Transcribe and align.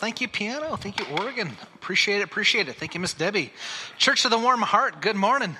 Thank 0.00 0.22
you, 0.22 0.28
piano. 0.28 0.76
Thank 0.76 0.98
you, 0.98 1.04
organ. 1.14 1.50
Appreciate 1.74 2.20
it. 2.20 2.24
Appreciate 2.24 2.68
it. 2.68 2.76
Thank 2.76 2.94
you, 2.94 3.00
Miss 3.00 3.12
Debbie. 3.12 3.52
Church 3.98 4.24
of 4.24 4.30
the 4.30 4.38
Warm 4.38 4.62
Heart, 4.62 5.02
good 5.02 5.14
morning. 5.14 5.58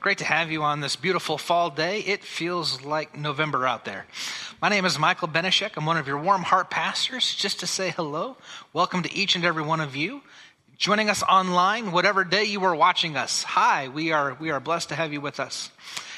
Great 0.00 0.18
to 0.18 0.24
have 0.26 0.50
you 0.50 0.62
on 0.62 0.80
this 0.80 0.96
beautiful 0.96 1.38
fall 1.38 1.70
day. 1.70 2.00
It 2.00 2.22
feels 2.22 2.84
like 2.84 3.16
November 3.16 3.66
out 3.66 3.86
there. 3.86 4.04
My 4.60 4.68
name 4.68 4.84
is 4.84 4.98
Michael 4.98 5.28
Benishek. 5.28 5.78
I'm 5.78 5.86
one 5.86 5.96
of 5.96 6.06
your 6.06 6.18
Warm 6.18 6.42
Heart 6.42 6.68
pastors. 6.68 7.34
Just 7.34 7.60
to 7.60 7.66
say 7.66 7.88
hello, 7.88 8.36
welcome 8.74 9.02
to 9.02 9.14
each 9.14 9.34
and 9.34 9.46
every 9.46 9.62
one 9.62 9.80
of 9.80 9.96
you 9.96 10.20
joining 10.76 11.08
us 11.08 11.22
online, 11.22 11.92
whatever 11.92 12.22
day 12.22 12.44
you 12.44 12.62
are 12.64 12.74
watching 12.74 13.16
us. 13.16 13.44
Hi, 13.44 13.88
we 13.88 14.12
are 14.12 14.36
we 14.38 14.50
are 14.50 14.60
blessed 14.60 14.90
to 14.90 14.94
have 14.94 15.10
you 15.10 15.22
with 15.22 15.40
us. 15.40 15.70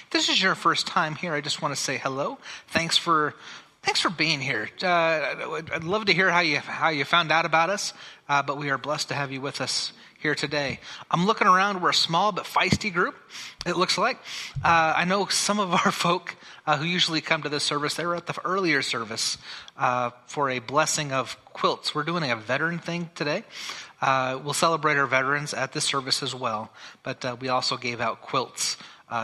If 0.05 0.11
this 0.11 0.29
is 0.29 0.43
your 0.43 0.57
first 0.57 0.89
time 0.89 1.15
here. 1.15 1.33
I 1.33 1.41
just 1.41 1.63
want 1.63 1.75
to 1.75 1.81
say 1.81 1.97
hello. 1.97 2.39
Thanks 2.67 2.97
for 2.99 3.35
thanks 3.83 4.01
for 4.01 4.11
being 4.11 4.41
here. 4.41 4.69
Uh, 4.83 5.67
I'd 5.73 5.85
love 5.85 6.07
to 6.07 6.15
hear 6.15 6.31
how 6.31 6.41
you 6.41 6.59
how 6.59 6.89
you 6.89 7.05
found 7.05 7.31
out 7.31 7.45
about 7.45 7.69
us, 7.69 7.93
uh, 8.29 8.43
but 8.43 8.57
we 8.57 8.71
are 8.71 8.79
blessed 8.79 9.09
to 9.09 9.15
have 9.15 9.33
you 9.33 9.41
with 9.41 9.61
us 9.61 9.93
here 10.19 10.35
today. 10.35 10.79
I'm 11.11 11.27
looking 11.27 11.47
around. 11.47 11.83
We're 11.83 11.91
a 11.91 11.95
small 11.95 12.33
but 12.33 12.45
feisty 12.45 12.93
group, 12.93 13.17
it 13.67 13.77
looks 13.77 13.99
like. 13.99 14.19
Uh, 14.65 14.95
I 14.97 15.05
know 15.05 15.27
some 15.27 15.59
of 15.59 15.73
our 15.73 15.93
folk 15.93 16.37
uh, 16.67 16.79
who 16.79 16.85
usually 16.85 17.21
come 17.21 17.43
to 17.43 17.49
this 17.49 17.65
service, 17.65 17.95
they 17.95 18.07
were 18.07 18.15
at 18.15 18.27
the 18.27 18.41
earlier 18.45 18.83
service 18.83 19.37
uh, 19.77 20.11
for 20.27 20.49
a 20.49 20.61
blessing 20.61 21.13
of 21.13 21.37
quilts. 21.53 21.95
We're 21.95 22.05
doing 22.05 22.31
a 22.31 22.37
veteran 22.37 22.79
thing 22.79 23.11
today. 23.15 23.45
Uh, 24.01 24.39
we'll 24.43 24.55
celebrate 24.55 24.97
our 24.97 25.07
veterans 25.07 25.55
at 25.55 25.73
this 25.73 25.85
service 25.85 26.23
as 26.23 26.35
well, 26.35 26.71
but 27.03 27.41
we 27.41 27.49
also 27.49 27.77
gave 27.77 28.01
out 28.01 28.23
quilts 28.23 28.77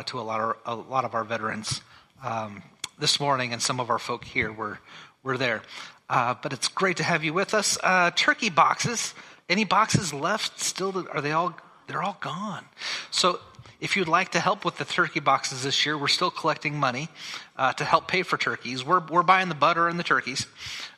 to 0.07 0.21
a 0.21 0.23
lot, 0.23 0.41
of, 0.41 0.57
a 0.67 0.75
lot 0.75 1.05
of 1.05 1.15
our 1.15 1.25
veterans 1.25 1.81
um, 2.23 2.63
this 2.99 3.21
morning, 3.21 3.53
and 3.53 3.63
some 3.63 3.81
of 3.81 3.91
our 3.91 3.99
folk 3.99 4.25
here 4.25 4.53
were, 4.53 4.79
were 5.23 5.39
there. 5.39 5.63
but 6.09 6.53
it's 6.53 6.69
great 6.69 6.97
to 6.99 7.03
have 7.03 7.25
you 7.25 7.33
with 7.33 7.55
us. 7.55 7.79
turkey 8.17 8.51
boxes 8.51 9.15
any 9.49 9.65
boxes 9.65 10.13
left 10.13 10.61
still? 10.61 11.07
Are 11.11 11.21
they 11.21 11.33
all? 11.33 11.57
They're 11.87 12.03
all 12.03 12.19
gone. 12.21 12.67
So 13.11 13.41
if 13.81 13.97
you'd 13.97 14.09
like 14.09 14.33
to 14.33 14.41
help 14.41 14.65
with 14.65 14.77
the 14.77 14.85
turkey 14.85 15.21
boxes 15.21 15.63
this 15.63 15.87
year, 15.87 15.97
we're 15.97 16.09
still 16.09 16.31
collecting 16.31 16.79
money 16.79 17.09
uh, 17.57 17.73
to 17.75 17.85
help 17.85 18.09
pay 18.09 18.23
for 18.23 18.37
turkeys. 18.37 18.85
We're, 18.85 19.01
we're 19.07 19.23
buying 19.23 19.49
the 19.49 19.55
butter 19.55 19.89
and 19.89 19.99
the 19.99 20.05
turkeys 20.05 20.47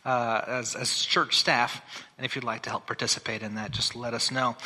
uh, 0.04 0.42
as, 0.46 0.74
as 0.74 0.98
church 0.98 1.36
staff. 1.36 1.80
And 2.18 2.24
if 2.24 2.34
you'd 2.34 2.44
like 2.44 2.62
to 2.62 2.70
help 2.70 2.86
participate 2.86 3.42
in 3.42 3.54
that, 3.54 3.70
just 3.70 3.94
let 3.94 4.14
us 4.14 4.32
know. 4.32 4.56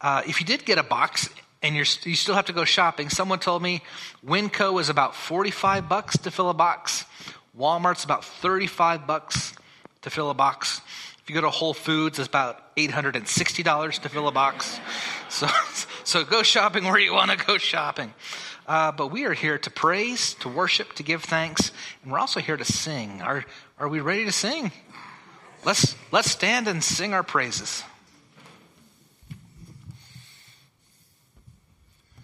Uh, 0.00 0.22
if 0.26 0.40
you 0.40 0.46
did 0.46 0.64
get 0.64 0.78
a 0.78 0.82
box 0.82 1.28
and 1.64 1.74
you 1.74 1.84
still 1.84 2.34
have 2.34 2.44
to 2.44 2.52
go 2.52 2.66
shopping, 2.66 3.08
someone 3.08 3.38
told 3.38 3.62
me 3.62 3.80
Winco 4.24 4.78
is 4.82 4.90
about 4.90 5.16
45 5.16 5.88
bucks 5.88 6.18
to 6.18 6.30
fill 6.30 6.50
a 6.50 6.54
box. 6.54 7.06
Walmart's 7.58 8.04
about 8.04 8.22
35 8.22 9.06
bucks 9.06 9.54
to 10.02 10.10
fill 10.10 10.28
a 10.28 10.34
box. 10.34 10.82
If 11.22 11.30
you 11.30 11.34
go 11.34 11.40
to 11.40 11.48
Whole 11.48 11.72
Foods, 11.72 12.18
it's 12.18 12.28
about 12.28 12.76
$860 12.76 13.98
to 14.02 14.08
fill 14.10 14.28
a 14.28 14.32
box. 14.32 14.78
So, 15.30 15.48
so 16.04 16.22
go 16.22 16.42
shopping 16.42 16.84
where 16.84 16.98
you 16.98 17.14
want 17.14 17.30
to 17.30 17.38
go 17.38 17.56
shopping. 17.56 18.12
Uh, 18.66 18.92
but 18.92 19.10
we 19.10 19.24
are 19.24 19.32
here 19.32 19.56
to 19.56 19.70
praise, 19.70 20.34
to 20.34 20.50
worship, 20.50 20.92
to 20.94 21.02
give 21.02 21.24
thanks, 21.24 21.72
and 22.02 22.12
we're 22.12 22.18
also 22.18 22.40
here 22.40 22.58
to 22.58 22.64
sing. 22.64 23.22
Are, 23.22 23.42
are 23.78 23.88
we 23.88 24.00
ready 24.00 24.26
to 24.26 24.32
sing? 24.32 24.70
Let's, 25.64 25.96
let's 26.12 26.30
stand 26.30 26.68
and 26.68 26.84
sing 26.84 27.14
our 27.14 27.22
praises. 27.22 27.84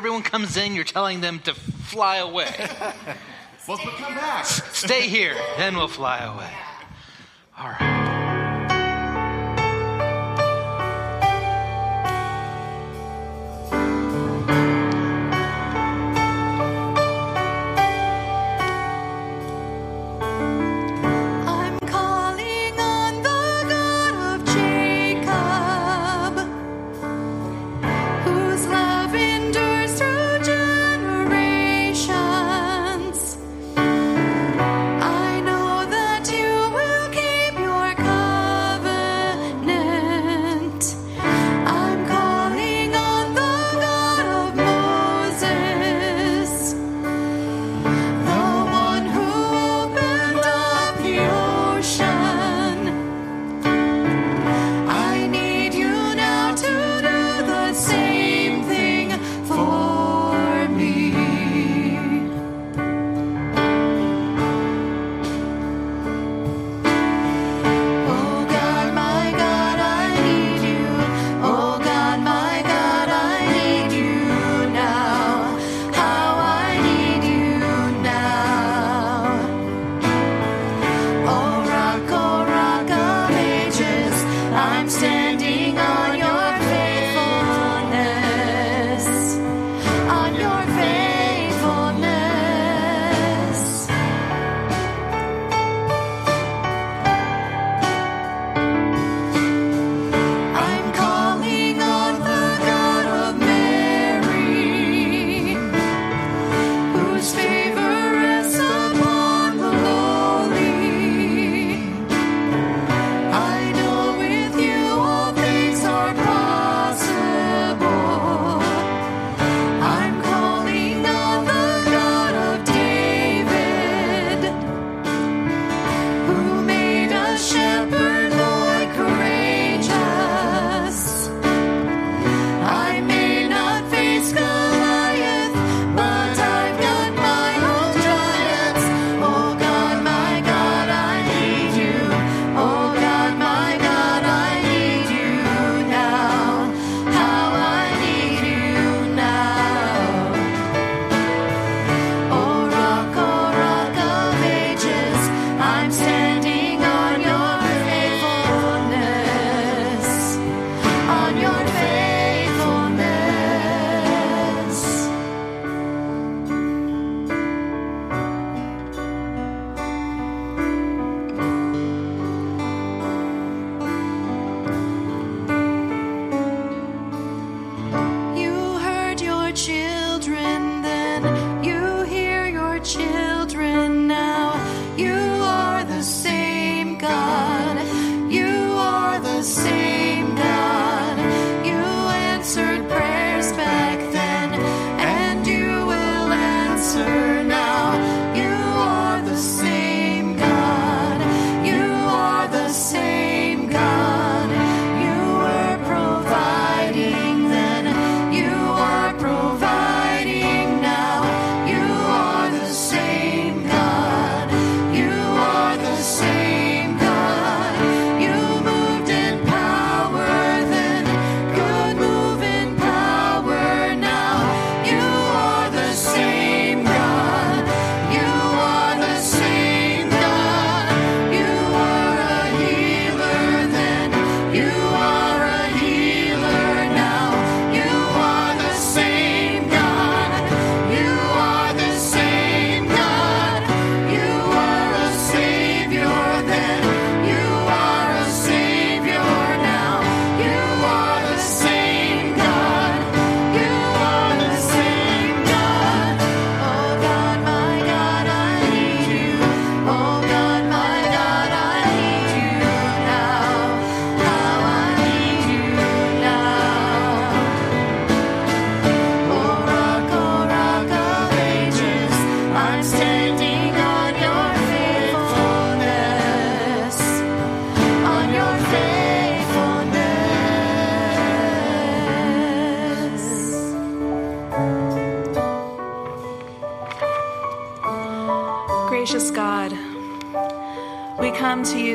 everyone 0.00 0.22
comes 0.22 0.56
in, 0.56 0.74
you're 0.74 0.82
telling 0.82 1.20
them 1.20 1.38
to 1.40 1.52
fly 1.52 2.16
away. 2.16 2.48
well, 3.68 3.78
but 3.84 3.94
come 3.96 4.14
back. 4.14 4.46
Stay 4.46 5.06
here, 5.08 5.36
then 5.58 5.76
we'll 5.76 5.88
fly 5.88 6.20
away. 6.24 6.50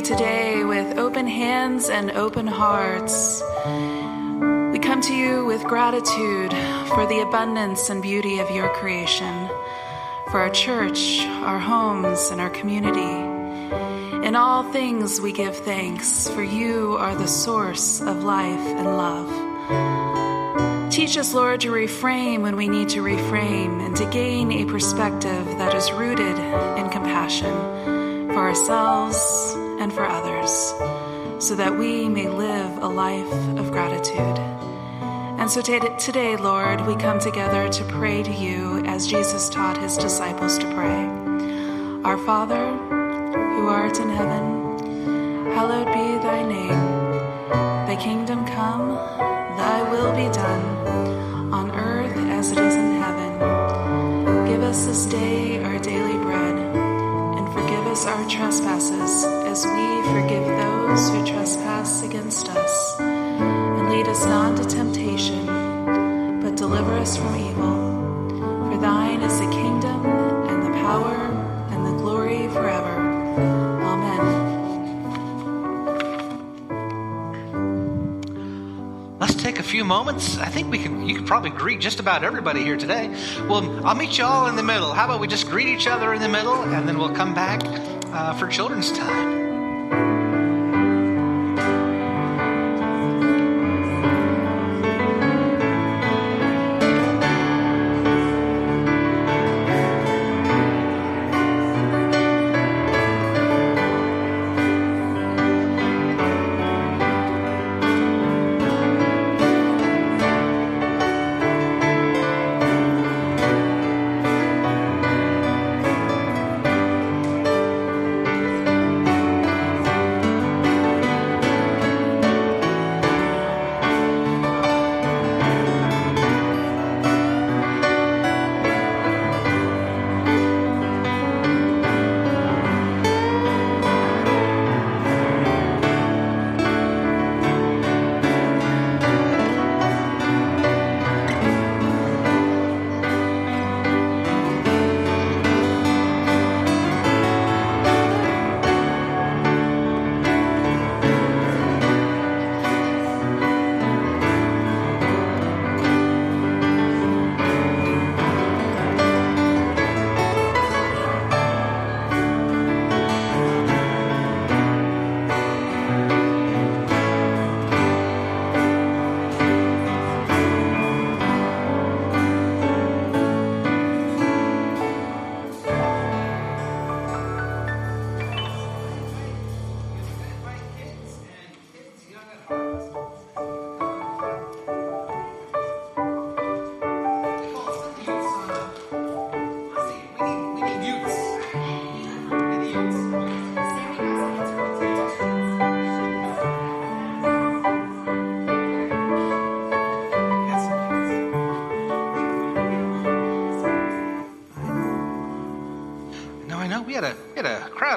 today 0.05 0.63
with 0.63 0.99
open 0.99 1.25
hands 1.25 1.89
and 1.89 2.11
open 2.11 2.45
hearts. 2.45 3.41
We 4.71 4.77
come 4.77 5.01
to 5.01 5.15
you 5.15 5.45
with 5.45 5.63
gratitude 5.63 6.53
for 6.89 7.07
the 7.07 7.21
abundance 7.27 7.89
and 7.89 8.03
beauty 8.03 8.37
of 8.37 8.51
your 8.51 8.69
creation, 8.75 9.49
for 10.29 10.41
our 10.41 10.51
church, 10.51 11.21
our 11.21 11.57
homes, 11.57 12.29
and 12.29 12.39
our 12.39 12.51
community. 12.51 13.01
In 14.27 14.35
all 14.35 14.71
things, 14.71 15.19
we 15.19 15.31
give 15.31 15.57
thanks, 15.57 16.29
for 16.29 16.43
you 16.43 16.97
are 16.97 17.15
the 17.15 17.27
source 17.27 17.99
of 17.99 18.23
life 18.23 18.59
and 18.59 18.85
love. 18.85 19.31
Teach 20.91 21.17
us, 21.17 21.33
Lord, 21.33 21.61
to 21.61 21.71
reframe 21.71 22.41
when 22.41 22.55
we 22.55 22.67
need 22.69 22.89
to 22.89 23.01
reframe 23.01 23.83
and 23.83 23.95
to 23.95 24.05
gain 24.11 24.51
a 24.51 24.65
perspective 24.65 25.45
that 25.57 25.73
is 25.73 25.91
rooted 25.91 26.37
in 26.77 26.89
compassion 26.91 27.53
for 28.29 28.41
ourselves, 28.41 29.54
and 29.79 29.91
for 29.93 30.05
others, 30.05 30.73
so 31.43 31.55
that 31.55 31.77
we 31.77 32.07
may 32.09 32.27
live 32.27 32.77
a 32.81 32.87
life 32.87 33.31
of 33.57 33.71
gratitude. 33.71 34.39
And 35.37 35.51
so 35.51 35.61
today, 35.61 36.37
Lord, 36.37 36.81
we 36.87 36.95
come 36.95 37.19
together 37.19 37.69
to 37.69 37.83
pray 37.85 38.23
to 38.23 38.31
you 38.31 38.83
as 38.85 39.05
Jesus 39.05 39.49
taught 39.49 39.77
his 39.77 39.97
disciples 39.97 40.57
to 40.57 40.65
pray. 40.73 41.05
Our 42.03 42.17
Father, 42.17 42.71
who 43.55 43.67
art 43.67 43.99
in 43.99 44.09
heaven, 44.09 45.51
hallowed 45.53 45.87
be 45.87 46.17
thy 46.23 46.43
name. 46.47 47.49
Thy 47.85 47.95
kingdom 47.95 48.45
come, 48.45 48.95
thy 49.57 49.83
will 49.91 50.11
be 50.15 50.33
done, 50.33 51.53
on 51.53 51.71
earth 51.71 52.17
as 52.17 52.51
it 52.51 52.57
is 52.57 52.75
in 52.75 52.95
heaven. 52.95 54.47
Give 54.47 54.63
us 54.63 54.85
this 54.85 55.05
day 55.05 55.63
our 55.63 55.79
daily 55.79 56.17
bread, 56.23 56.57
and 56.57 57.53
forgive 57.53 57.85
us 57.87 58.05
our 58.05 58.27
trespasses 58.27 59.14
as 59.55 59.65
we 59.67 59.87
forgive 60.11 60.45
those 60.45 61.09
who 61.11 61.25
trespass 61.25 62.03
against 62.03 62.49
us. 62.49 62.99
And 62.99 63.89
lead 63.89 64.05
us 64.05 64.25
not 64.25 64.59
into 64.59 64.65
temptation, 64.75 65.45
but 66.41 66.57
deliver 66.57 66.91
us 66.95 67.15
from 67.15 67.33
evil. 67.37 68.69
For 68.69 68.77
thine 68.81 69.21
is 69.21 69.39
the 69.39 69.49
kingdom, 69.51 70.05
and 70.05 70.61
the 70.61 70.71
power, 70.71 71.15
and 71.71 71.85
the 71.85 71.93
glory 72.03 72.49
forever. 72.49 72.97
Amen. 73.91 74.25
Let's 79.19 79.35
take 79.35 79.59
a 79.59 79.63
few 79.63 79.85
moments. 79.85 80.37
I 80.37 80.47
think 80.47 80.69
we 80.69 80.79
can. 80.79 81.07
You 81.07 81.15
could 81.15 81.27
probably 81.27 81.51
greet 81.51 81.79
just 81.79 82.01
about 82.01 82.25
everybody 82.25 82.61
here 82.61 82.75
today. 82.75 83.07
Well, 83.47 83.87
I'll 83.87 83.95
meet 83.95 84.17
you 84.17 84.25
all 84.25 84.47
in 84.47 84.57
the 84.57 84.63
middle. 84.63 84.91
How 84.91 85.05
about 85.05 85.21
we 85.21 85.29
just 85.29 85.47
greet 85.47 85.69
each 85.69 85.87
other 85.87 86.13
in 86.13 86.21
the 86.21 86.27
middle, 86.27 86.61
and 86.61 86.85
then 86.85 86.97
we'll 86.97 87.15
come 87.15 87.33
back 87.33 87.61
uh, 88.11 88.33
for 88.33 88.49
children's 88.49 88.91
time. 88.91 89.44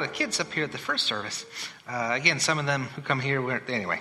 Of 0.03 0.13
kids 0.13 0.41
up 0.41 0.53
here 0.53 0.65
at 0.65 0.73
the 0.73 0.79
first 0.79 1.07
service. 1.07 1.45
Uh, 1.87 2.11
again, 2.13 2.41
some 2.41 2.59
of 2.59 2.67
them 2.67 2.85
who 2.85 3.03
come 3.03 3.21
here 3.21 3.41
weren't. 3.41 3.69
Anyway, 3.69 4.01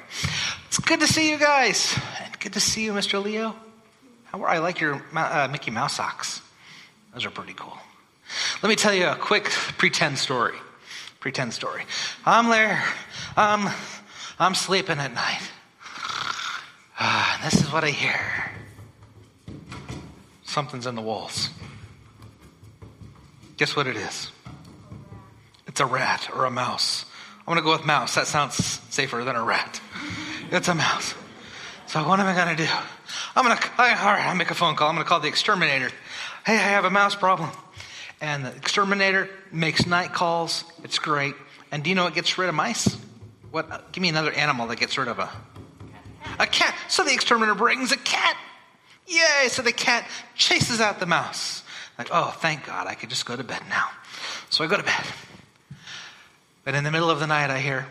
it's 0.67 0.79
good 0.79 0.99
to 0.99 1.07
see 1.07 1.29
you 1.29 1.37
guys. 1.37 1.97
And 2.23 2.39
good 2.39 2.53
to 2.53 2.59
see 2.59 2.83
you, 2.83 2.93
Mr. 2.93 3.23
Leo. 3.23 3.55
How 4.25 4.41
are 4.41 4.49
I 4.49 4.57
like 4.59 4.79
your 4.79 5.01
uh, 5.15 5.47
Mickey 5.51 5.71
Mouse 5.71 5.95
socks. 5.95 6.41
Those 7.13 7.25
are 7.25 7.31
pretty 7.31 7.53
cool. 7.53 7.77
Let 8.61 8.69
me 8.69 8.75
tell 8.75 8.93
you 8.93 9.07
a 9.07 9.15
quick 9.15 9.45
pretend 9.45 10.17
story. 10.17 10.55
Pretend 11.19 11.53
story. 11.53 11.83
I'm 12.25 12.49
there. 12.49 12.83
I'm, 13.35 13.73
I'm 14.39 14.53
sleeping 14.53 14.99
at 14.99 15.13
night. 15.13 15.41
Uh, 16.99 17.43
this 17.43 17.55
is 17.55 17.71
what 17.71 17.83
I 17.83 17.91
hear. 17.91 18.51
Something's 20.43 20.87
in 20.87 20.95
the 20.95 21.01
walls. 21.01 21.49
Guess 23.57 23.75
what 23.75 23.87
it 23.87 23.95
is? 23.95 24.31
It's 25.77 25.81
a 25.83 25.85
rat 25.85 26.31
or 26.33 26.45
a 26.45 26.49
mouse. 26.49 27.05
I'm 27.41 27.53
going 27.53 27.57
to 27.57 27.61
go 27.61 27.71
with 27.71 27.85
mouse. 27.85 28.15
That 28.15 28.25
sounds 28.25 28.55
safer 28.89 29.23
than 29.23 29.35
a 29.35 29.43
rat. 29.43 29.79
It's 30.49 30.67
a 30.69 30.73
mouse. 30.73 31.13
So 31.85 32.03
what 32.03 32.19
am 32.19 32.25
I 32.25 32.33
going 32.33 32.57
to 32.57 32.65
do? 32.65 32.71
I'm 33.35 33.45
going 33.45 33.55
to, 33.55 33.63
I, 33.77 33.89
all 33.91 34.05
right, 34.07 34.25
I'll 34.25 34.33
make 34.33 34.49
a 34.49 34.55
phone 34.55 34.75
call. 34.75 34.89
I'm 34.89 34.95
going 34.95 35.05
to 35.05 35.07
call 35.07 35.19
the 35.19 35.27
exterminator. 35.27 35.91
Hey, 36.47 36.53
I 36.53 36.69
have 36.69 36.85
a 36.85 36.89
mouse 36.89 37.13
problem. 37.13 37.51
And 38.21 38.43
the 38.43 38.55
exterminator 38.55 39.29
makes 39.51 39.85
night 39.85 40.13
calls. 40.13 40.63
It's 40.83 40.97
great. 40.97 41.35
And 41.71 41.83
do 41.83 41.91
you 41.91 41.95
know 41.95 42.05
what 42.05 42.15
gets 42.15 42.35
rid 42.39 42.49
of 42.49 42.55
mice? 42.55 42.97
What? 43.51 43.71
Uh, 43.71 43.81
give 43.91 44.01
me 44.01 44.09
another 44.09 44.31
animal 44.31 44.65
that 44.69 44.79
gets 44.79 44.97
rid 44.97 45.07
of 45.07 45.19
a 45.19 45.29
a 46.39 46.47
cat. 46.47 46.75
So 46.87 47.03
the 47.03 47.13
exterminator 47.13 47.53
brings 47.53 47.91
a 47.91 47.97
cat. 47.97 48.35
Yay! 49.05 49.49
So 49.49 49.61
the 49.61 49.73
cat 49.73 50.07
chases 50.33 50.81
out 50.81 50.99
the 50.99 51.05
mouse. 51.05 51.61
Like, 51.99 52.07
oh, 52.11 52.35
thank 52.39 52.65
God, 52.65 52.87
I 52.87 52.95
could 52.95 53.11
just 53.11 53.27
go 53.27 53.35
to 53.35 53.43
bed 53.43 53.61
now. 53.69 53.89
So 54.49 54.63
I 54.63 54.67
go 54.67 54.77
to 54.77 54.81
bed. 54.81 55.05
But 56.67 56.75
in 56.75 56.83
the 56.83 56.91
middle 56.91 57.09
of 57.09 57.21
the 57.21 57.27
night, 57.27 57.49
I 57.49 57.59
hear. 57.59 57.87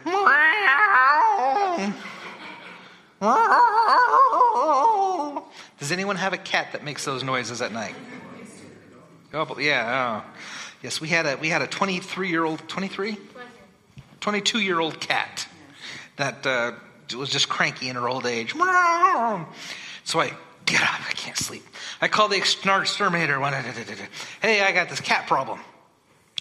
Does 5.78 5.92
anyone 5.92 6.16
have 6.16 6.34
a 6.34 6.36
cat 6.36 6.72
that 6.72 6.84
makes 6.84 7.02
those 7.02 7.22
noises 7.22 7.62
at 7.62 7.72
night? 7.72 7.94
Oh, 9.32 9.58
yeah. 9.58 10.22
Oh. 10.26 10.30
Yes, 10.82 11.00
we 11.00 11.08
had 11.08 11.24
a 11.24 11.38
we 11.38 11.48
had 11.48 11.62
a 11.62 11.66
23 11.66 12.28
year 12.28 12.44
old 12.44 12.68
23, 12.68 13.16
22 14.20 14.60
year 14.60 14.78
old 14.78 15.00
cat 15.00 15.48
that 16.16 16.46
uh, 16.46 16.72
was 17.16 17.30
just 17.30 17.48
cranky 17.48 17.88
in 17.88 17.96
her 17.96 18.06
old 18.06 18.26
age. 18.26 18.52
So 20.04 20.20
I 20.20 20.32
get 20.66 20.82
up. 20.82 21.00
I 21.08 21.14
can't 21.14 21.38
sleep. 21.38 21.64
I 22.02 22.08
call 22.08 22.28
the 22.28 22.36
exterminator. 22.36 23.40
Hey, 24.42 24.60
I 24.60 24.72
got 24.72 24.90
this 24.90 25.00
cat 25.00 25.26
problem. 25.26 25.60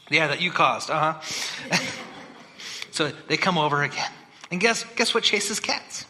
Yeah, 0.09 0.27
that 0.27 0.41
you 0.41 0.51
caused. 0.51 0.89
Uh 0.89 1.13
huh. 1.13 1.77
So 2.95 3.11
they 3.27 3.35
come 3.35 3.57
over 3.57 3.83
again. 3.83 4.09
And 4.51 4.61
guess, 4.61 4.85
guess 4.95 5.13
what 5.13 5.25
chases 5.25 5.59
cats? 5.59 6.05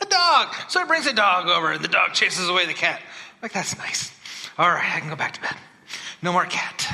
A 0.00 0.04
dog. 0.06 0.54
So 0.68 0.80
it 0.80 0.86
brings 0.86 1.08
a 1.08 1.12
dog 1.12 1.48
over, 1.48 1.72
and 1.72 1.82
the 1.82 1.88
dog 1.88 2.12
chases 2.12 2.48
away 2.48 2.66
the 2.66 2.72
cat. 2.72 3.00
Like, 3.42 3.52
that's 3.52 3.76
nice. 3.76 4.12
All 4.56 4.68
right, 4.68 4.94
I 4.94 5.00
can 5.00 5.08
go 5.08 5.16
back 5.16 5.32
to 5.34 5.40
bed. 5.40 5.56
No 6.22 6.30
more 6.30 6.44
cat. 6.44 6.86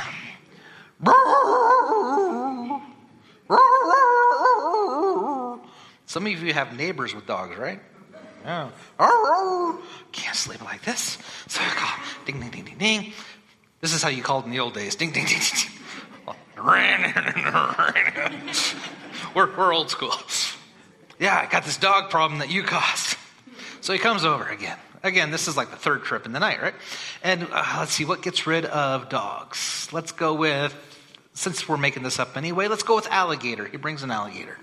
Some 6.07 6.27
of 6.27 6.43
you 6.43 6.55
have 6.55 6.75
neighbors 6.75 7.15
with 7.15 7.27
dogs, 7.27 7.59
right? 7.59 7.83
Yeah. 8.43 8.71
Can't 10.13 10.35
sleep 10.37 10.65
like 10.65 10.83
this. 10.83 11.19
So 11.49 11.61
I 11.63 11.69
call 11.69 12.25
ding, 12.25 12.41
ding, 12.41 12.49
ding, 12.49 12.65
ding, 12.65 12.79
ding. 12.79 13.13
This 13.83 13.93
is 13.93 14.03
how 14.03 14.09
you 14.09 14.23
called 14.23 14.47
in 14.47 14.51
the 14.51 14.61
old 14.61 14.73
days. 14.73 14.95
Ding, 14.97 15.13
ding, 15.13 15.27
ding, 15.27 15.41
ding. 15.41 15.74
We're, 19.35 19.57
we're 19.57 19.75
old 19.75 19.91
school. 19.91 20.15
Yeah, 21.19 21.39
I 21.39 21.51
got 21.51 21.65
this 21.65 21.77
dog 21.77 22.11
problem 22.11 22.41
that 22.41 22.51
you 22.51 22.63
caused. 22.63 23.17
So 23.81 23.93
he 23.93 23.99
comes 23.99 24.25
over 24.25 24.47
again. 24.49 24.79
Again, 25.03 25.31
this 25.31 25.49
is 25.49 25.57
like 25.57 25.71
the 25.71 25.77
third 25.77 26.05
trip 26.05 26.25
in 26.27 26.33
the 26.33 26.41
night, 26.41 26.63
right? 26.63 26.75
And 27.23 27.47
uh, 27.53 27.77
let's 27.79 27.93
see, 27.93 28.05
what 28.05 28.23
gets 28.23 28.47
rid 28.47 28.65
of 28.65 29.11
dogs? 29.11 29.89
Let's 29.93 30.13
go 30.13 30.35
with, 30.35 30.75
since 31.35 31.69
we're 31.69 31.77
making 31.77 32.03
this 32.03 32.19
up 32.19 32.37
anyway, 32.37 32.69
let's 32.69 32.83
go 32.83 32.95
with 32.97 33.07
alligator. 33.09 33.67
He 33.67 33.77
brings 33.77 34.03
an 34.03 34.11
alligator. 34.11 34.57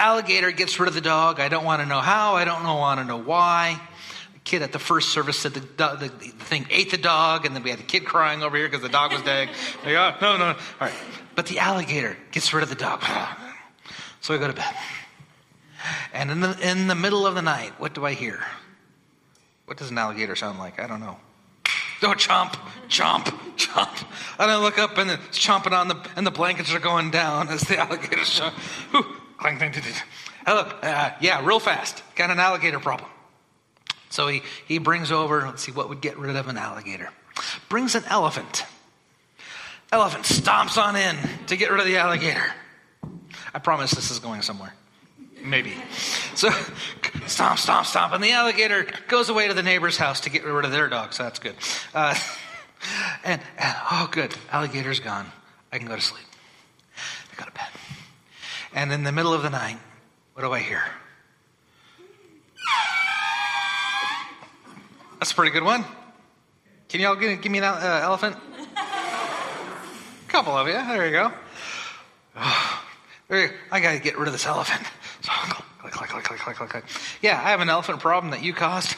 Alligator 0.00 0.50
gets 0.50 0.80
rid 0.80 0.88
of 0.88 0.94
the 0.94 1.00
dog. 1.00 1.40
I 1.40 1.48
don't 1.48 1.64
want 1.64 1.82
to 1.82 1.86
know 1.86 2.00
how. 2.00 2.34
I 2.34 2.44
don't 2.44 2.64
want 2.64 3.00
to 3.00 3.04
know 3.04 3.18
why. 3.18 3.80
Kid 4.50 4.62
at 4.62 4.72
the 4.72 4.80
first 4.80 5.10
service 5.10 5.38
said 5.38 5.54
the, 5.54 5.60
the, 5.60 6.08
the 6.08 6.08
thing 6.44 6.66
ate 6.70 6.90
the 6.90 6.98
dog, 6.98 7.46
and 7.46 7.54
then 7.54 7.62
we 7.62 7.70
had 7.70 7.78
the 7.78 7.84
kid 7.84 8.04
crying 8.04 8.42
over 8.42 8.56
here 8.56 8.66
because 8.66 8.82
the 8.82 8.88
dog 8.88 9.12
was 9.12 9.22
dead. 9.22 9.48
Like, 9.84 9.94
oh, 9.94 10.16
no, 10.20 10.36
no. 10.38 10.46
All 10.46 10.56
right. 10.80 10.92
But 11.36 11.46
the 11.46 11.60
alligator 11.60 12.16
gets 12.32 12.52
rid 12.52 12.64
of 12.64 12.68
the 12.68 12.74
dog. 12.74 13.00
So 14.20 14.34
I 14.34 14.38
go 14.38 14.48
to 14.48 14.52
bed. 14.52 14.74
And 16.12 16.32
in 16.32 16.40
the, 16.40 16.58
in 16.68 16.88
the 16.88 16.96
middle 16.96 17.28
of 17.28 17.36
the 17.36 17.42
night, 17.42 17.78
what 17.78 17.94
do 17.94 18.04
I 18.04 18.14
hear? 18.14 18.44
What 19.66 19.78
does 19.78 19.92
an 19.92 19.98
alligator 19.98 20.34
sound 20.34 20.58
like? 20.58 20.80
I 20.80 20.88
don't 20.88 20.98
know. 20.98 21.16
Oh, 22.02 22.08
chomp, 22.08 22.54
chomp, 22.88 23.26
chomp. 23.56 24.04
And 24.40 24.50
I 24.50 24.56
look 24.56 24.80
up 24.80 24.98
and 24.98 25.12
it's 25.12 25.38
chomping 25.38 25.70
on 25.70 25.86
the, 25.86 26.08
and 26.16 26.26
the 26.26 26.32
blankets 26.32 26.74
are 26.74 26.80
going 26.80 27.12
down 27.12 27.46
as 27.50 27.60
the 27.60 27.78
alligator's 27.78 28.40
chomp. 28.40 28.54
Hello, 30.44 30.62
uh, 30.82 31.12
yeah, 31.20 31.46
real 31.46 31.60
fast. 31.60 32.02
Got 32.16 32.30
an 32.30 32.40
alligator 32.40 32.80
problem. 32.80 33.08
So 34.10 34.26
he, 34.26 34.42
he 34.66 34.78
brings 34.78 35.10
over, 35.10 35.42
let's 35.42 35.62
see 35.62 35.72
what 35.72 35.88
would 35.88 36.00
get 36.00 36.18
rid 36.18 36.36
of 36.36 36.48
an 36.48 36.58
alligator. 36.58 37.10
Brings 37.68 37.94
an 37.94 38.04
elephant. 38.06 38.64
Elephant 39.92 40.24
stomps 40.24 40.80
on 40.80 40.96
in 40.96 41.16
to 41.46 41.56
get 41.56 41.70
rid 41.70 41.80
of 41.80 41.86
the 41.86 41.96
alligator. 41.96 42.52
I 43.54 43.58
promise 43.60 43.92
this 43.92 44.10
is 44.10 44.18
going 44.18 44.42
somewhere. 44.42 44.74
Maybe. 45.42 45.72
So 46.34 46.50
stomp, 47.26 47.58
stomp, 47.58 47.86
stomp. 47.86 48.12
And 48.12 48.22
the 48.22 48.32
alligator 48.32 48.86
goes 49.08 49.28
away 49.28 49.48
to 49.48 49.54
the 49.54 49.62
neighbor's 49.62 49.96
house 49.96 50.20
to 50.20 50.30
get 50.30 50.44
rid 50.44 50.64
of 50.64 50.70
their 50.70 50.88
dog, 50.88 51.12
so 51.12 51.22
that's 51.22 51.38
good. 51.38 51.54
Uh, 51.94 52.14
and, 53.24 53.40
and, 53.58 53.76
oh, 53.90 54.08
good. 54.10 54.34
Alligator's 54.50 55.00
gone. 55.00 55.26
I 55.72 55.78
can 55.78 55.86
go 55.86 55.96
to 55.96 56.02
sleep. 56.02 56.26
I 57.32 57.36
go 57.40 57.44
to 57.44 57.52
bed. 57.52 57.68
And 58.72 58.92
in 58.92 59.04
the 59.04 59.12
middle 59.12 59.32
of 59.32 59.42
the 59.42 59.50
night, 59.50 59.78
what 60.34 60.42
do 60.42 60.52
I 60.52 60.60
hear? 60.60 60.82
That's 65.20 65.32
a 65.32 65.34
pretty 65.34 65.52
good 65.52 65.64
one. 65.64 65.84
Can 66.88 67.02
y'all 67.02 67.14
give, 67.14 67.44
me 67.44 67.58
an 67.58 67.64
uh, 67.64 68.00
elephant? 68.02 68.36
A 68.74 70.28
couple 70.28 70.56
of 70.56 70.66
you. 70.66 70.72
There 70.72 71.06
you 71.06 71.12
go. 71.12 71.32
Oh, 73.32 73.46
I 73.70 73.78
got 73.78 73.92
to 73.92 74.00
get 74.00 74.18
rid 74.18 74.26
of 74.26 74.32
this 74.32 74.44
elephant. 74.44 74.84
Click, 75.22 75.92
click, 75.92 76.10
click, 76.10 76.24
click, 76.24 76.40
click, 76.40 76.56
click, 76.56 76.68
click. 76.68 76.84
Yeah, 77.22 77.38
I 77.38 77.50
have 77.50 77.60
an 77.60 77.70
elephant 77.70 78.00
problem 78.00 78.32
that 78.32 78.42
you 78.42 78.52
caused. 78.52 78.96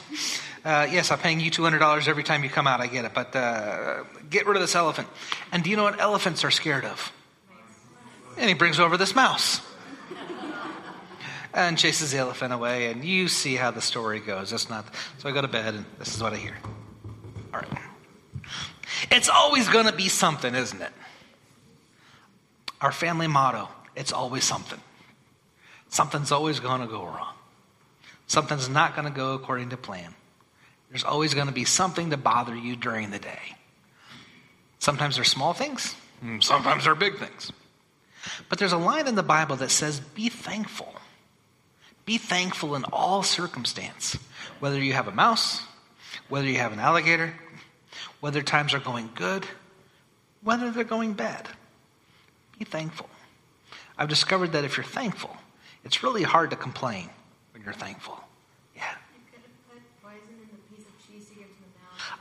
Uh, 0.64 0.88
yes, 0.90 1.10
I'm 1.10 1.18
paying 1.18 1.38
you 1.38 1.50
$200 1.50 2.08
every 2.08 2.22
time 2.22 2.42
you 2.42 2.48
come 2.48 2.66
out. 2.66 2.80
I 2.80 2.86
get 2.86 3.04
it. 3.04 3.12
But 3.12 3.36
uh, 3.36 4.04
get 4.30 4.46
rid 4.46 4.56
of 4.56 4.62
this 4.62 4.74
elephant. 4.74 5.06
And 5.52 5.62
do 5.62 5.68
you 5.68 5.76
know 5.76 5.82
what 5.82 6.00
elephants 6.00 6.44
are 6.44 6.50
scared 6.50 6.86
of? 6.86 7.12
And 8.38 8.48
he 8.48 8.54
brings 8.54 8.80
over 8.80 8.96
this 8.96 9.14
mouse 9.14 9.60
and 11.54 11.76
chases 11.78 12.12
the 12.12 12.18
elephant 12.18 12.52
away. 12.52 12.90
And 12.90 13.04
you 13.04 13.28
see 13.28 13.54
how 13.54 13.70
the 13.70 13.80
story 13.80 14.20
goes. 14.20 14.50
That's 14.50 14.70
not. 14.70 14.86
So 15.18 15.28
I 15.28 15.32
go 15.32 15.40
to 15.42 15.48
bed, 15.48 15.74
and 15.74 15.84
this 15.98 16.14
is 16.14 16.22
what 16.22 16.32
I 16.32 16.36
hear. 16.36 16.56
All 17.52 17.60
right. 17.60 17.68
It's 19.10 19.28
always 19.28 19.68
going 19.68 19.86
to 19.86 19.92
be 19.92 20.08
something, 20.08 20.54
isn't 20.54 20.80
it? 20.80 20.92
Our 22.80 22.92
family 22.92 23.26
motto 23.26 23.68
it's 23.94 24.12
always 24.12 24.44
something. 24.44 24.80
Something's 25.88 26.32
always 26.32 26.60
going 26.60 26.80
to 26.80 26.86
go 26.86 27.04
wrong. 27.04 27.34
Something's 28.26 28.68
not 28.68 28.96
going 28.96 29.06
to 29.06 29.14
go 29.14 29.34
according 29.34 29.70
to 29.70 29.76
plan. 29.76 30.14
There's 30.90 31.04
always 31.04 31.34
going 31.34 31.46
to 31.46 31.52
be 31.52 31.64
something 31.64 32.10
to 32.10 32.16
bother 32.16 32.54
you 32.54 32.76
during 32.76 33.10
the 33.10 33.18
day. 33.18 33.56
Sometimes 34.78 35.16
they're 35.16 35.24
small 35.24 35.52
things, 35.52 35.94
sometimes 36.40 36.84
they're 36.84 36.94
big 36.94 37.18
things. 37.18 37.52
But 38.48 38.58
there's 38.58 38.72
a 38.72 38.78
line 38.78 39.06
in 39.08 39.14
the 39.14 39.22
Bible 39.22 39.56
that 39.56 39.70
says, 39.70 40.00
Be 40.00 40.28
thankful. 40.28 40.94
Be 42.04 42.18
thankful 42.18 42.74
in 42.74 42.84
all 42.84 43.22
circumstance. 43.22 44.18
Whether 44.60 44.80
you 44.82 44.92
have 44.92 45.08
a 45.08 45.12
mouse, 45.12 45.62
whether 46.28 46.46
you 46.46 46.58
have 46.58 46.72
an 46.72 46.80
alligator, 46.80 47.34
whether 48.20 48.42
times 48.42 48.74
are 48.74 48.80
going 48.80 49.10
good, 49.14 49.46
whether 50.42 50.70
they're 50.70 50.84
going 50.84 51.14
bad. 51.14 51.48
Be 52.58 52.64
thankful. 52.64 53.08
I've 53.98 54.08
discovered 54.08 54.52
that 54.52 54.64
if 54.64 54.76
you're 54.76 54.84
thankful, 54.84 55.36
it's 55.84 56.02
really 56.02 56.22
hard 56.22 56.50
to 56.50 56.56
complain 56.56 57.08
when 57.52 57.62
you're 57.62 57.72
thankful. 57.72 58.18
Yeah. 58.76 58.82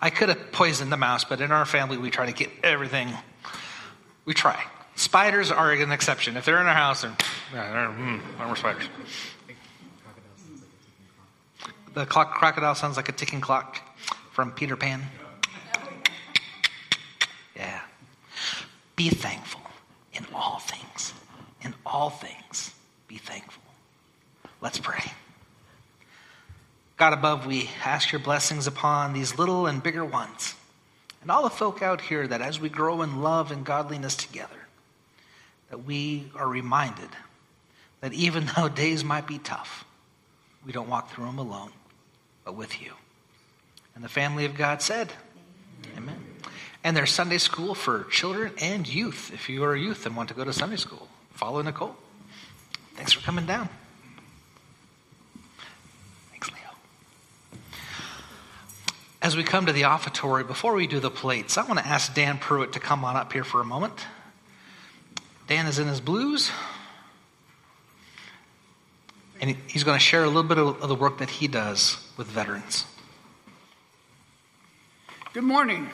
I 0.01 0.09
could 0.09 0.29
have 0.29 0.51
poisoned 0.51 0.91
the 0.91 0.97
mouse, 0.97 1.23
but 1.23 1.41
in 1.41 1.51
our 1.51 1.65
family, 1.65 1.97
we 1.97 2.09
try 2.09 2.25
to 2.25 2.31
get 2.31 2.49
everything. 2.63 3.09
We 4.25 4.33
try. 4.33 4.63
Spiders 4.95 5.51
are 5.51 5.71
an 5.71 5.91
exception. 5.91 6.37
If 6.37 6.45
they're 6.45 6.59
in 6.59 6.67
our 6.67 6.73
house, 6.73 7.03
they're, 7.03 7.15
they're 7.53 7.87
mm, 7.87 8.21
we're 8.39 8.55
spiders. 8.55 8.83
The 11.93 12.05
clock, 12.05 12.33
crocodile 12.35 12.75
sounds 12.75 12.95
like 12.95 13.09
a 13.09 13.11
ticking 13.11 13.41
clock 13.41 13.81
from 14.31 14.51
Peter 14.51 14.77
Pan. 14.77 15.03
Yeah. 17.55 17.81
Be 18.95 19.09
thankful 19.09 19.61
in 20.13 20.25
all 20.33 20.59
things. 20.59 21.13
In 21.61 21.75
all 21.85 22.09
things, 22.09 22.73
be 23.07 23.17
thankful. 23.17 23.61
Let's 24.61 24.79
pray. 24.79 25.11
God 26.97 27.13
above, 27.13 27.45
we 27.45 27.69
ask 27.83 28.11
your 28.11 28.21
blessings 28.21 28.67
upon 28.67 29.13
these 29.13 29.37
little 29.37 29.65
and 29.65 29.81
bigger 29.81 30.05
ones, 30.05 30.55
and 31.21 31.29
all 31.29 31.43
the 31.43 31.49
folk 31.49 31.81
out 31.81 31.99
here 31.99 32.27
that 32.27 32.41
as 32.41 32.59
we 32.59 32.69
grow 32.69 33.01
in 33.01 33.21
love 33.21 33.51
and 33.51 33.65
godliness 33.65 34.15
together, 34.15 34.67
that 35.69 35.83
we 35.83 36.31
are 36.35 36.47
reminded 36.47 37.09
that 38.01 38.13
even 38.13 38.49
though 38.55 38.69
days 38.69 39.03
might 39.03 39.27
be 39.27 39.39
tough, 39.39 39.83
we 40.65 40.71
don't 40.71 40.89
walk 40.89 41.11
through 41.11 41.25
them 41.25 41.39
alone, 41.39 41.71
but 42.43 42.55
with 42.55 42.81
you. 42.81 42.93
And 43.95 44.03
the 44.03 44.09
family 44.09 44.45
of 44.45 44.55
God 44.55 44.81
said, 44.81 45.11
Amen. 45.97 46.17
And 46.83 46.97
there's 46.97 47.11
Sunday 47.11 47.37
school 47.37 47.75
for 47.75 48.05
children 48.05 48.53
and 48.59 48.87
youth. 48.87 49.31
If 49.33 49.49
you 49.49 49.63
are 49.63 49.73
a 49.73 49.79
youth 49.79 50.05
and 50.05 50.15
want 50.15 50.29
to 50.29 50.35
go 50.35 50.43
to 50.43 50.53
Sunday 50.53 50.77
school, 50.77 51.07
follow 51.31 51.61
Nicole. 51.61 51.95
Thanks 52.95 53.13
for 53.13 53.21
coming 53.21 53.45
down. 53.45 53.69
Thanks, 56.31 56.49
Leo. 56.49 57.69
As 59.21 59.37
we 59.37 59.43
come 59.43 59.67
to 59.67 59.73
the 59.73 59.83
offertory, 59.83 60.43
before 60.43 60.73
we 60.73 60.87
do 60.87 60.99
the 60.99 61.11
plates, 61.11 61.57
I 61.57 61.65
want 61.65 61.79
to 61.79 61.85
ask 61.85 62.13
Dan 62.13 62.39
Pruitt 62.39 62.73
to 62.73 62.79
come 62.79 63.05
on 63.05 63.15
up 63.15 63.31
here 63.33 63.43
for 63.43 63.61
a 63.61 63.65
moment. 63.65 64.05
Dan 65.47 65.67
is 65.67 65.79
in 65.79 65.87
his 65.87 66.01
blues. 66.01 66.49
And 69.41 69.57
he's 69.67 69.83
going 69.83 69.97
to 69.97 70.03
share 70.03 70.23
a 70.23 70.27
little 70.27 70.43
bit 70.43 70.59
of 70.59 70.87
the 70.87 70.95
work 70.95 71.17
that 71.17 71.31
he 71.31 71.47
does 71.47 71.97
with 72.15 72.27
veterans. 72.27 72.85
Good 75.33 75.43
morning. 75.43 75.89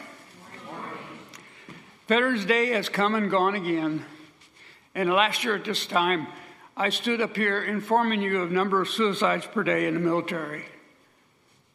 Veterans 2.07 2.43
Day 2.43 2.67
has 2.71 2.89
come 2.89 3.15
and 3.15 3.31
gone 3.31 3.55
again. 3.55 4.05
And 4.93 5.10
last 5.12 5.45
year 5.45 5.55
at 5.55 5.63
this 5.63 5.86
time, 5.86 6.27
I 6.75 6.89
stood 6.89 7.21
up 7.21 7.38
here 7.38 7.63
informing 7.63 8.21
you 8.21 8.41
of 8.41 8.51
number 8.51 8.81
of 8.81 8.89
suicides 8.89 9.45
per 9.45 9.63
day 9.63 9.88
in 9.88 9.93
the 9.93 9.99
military. 10.01 10.65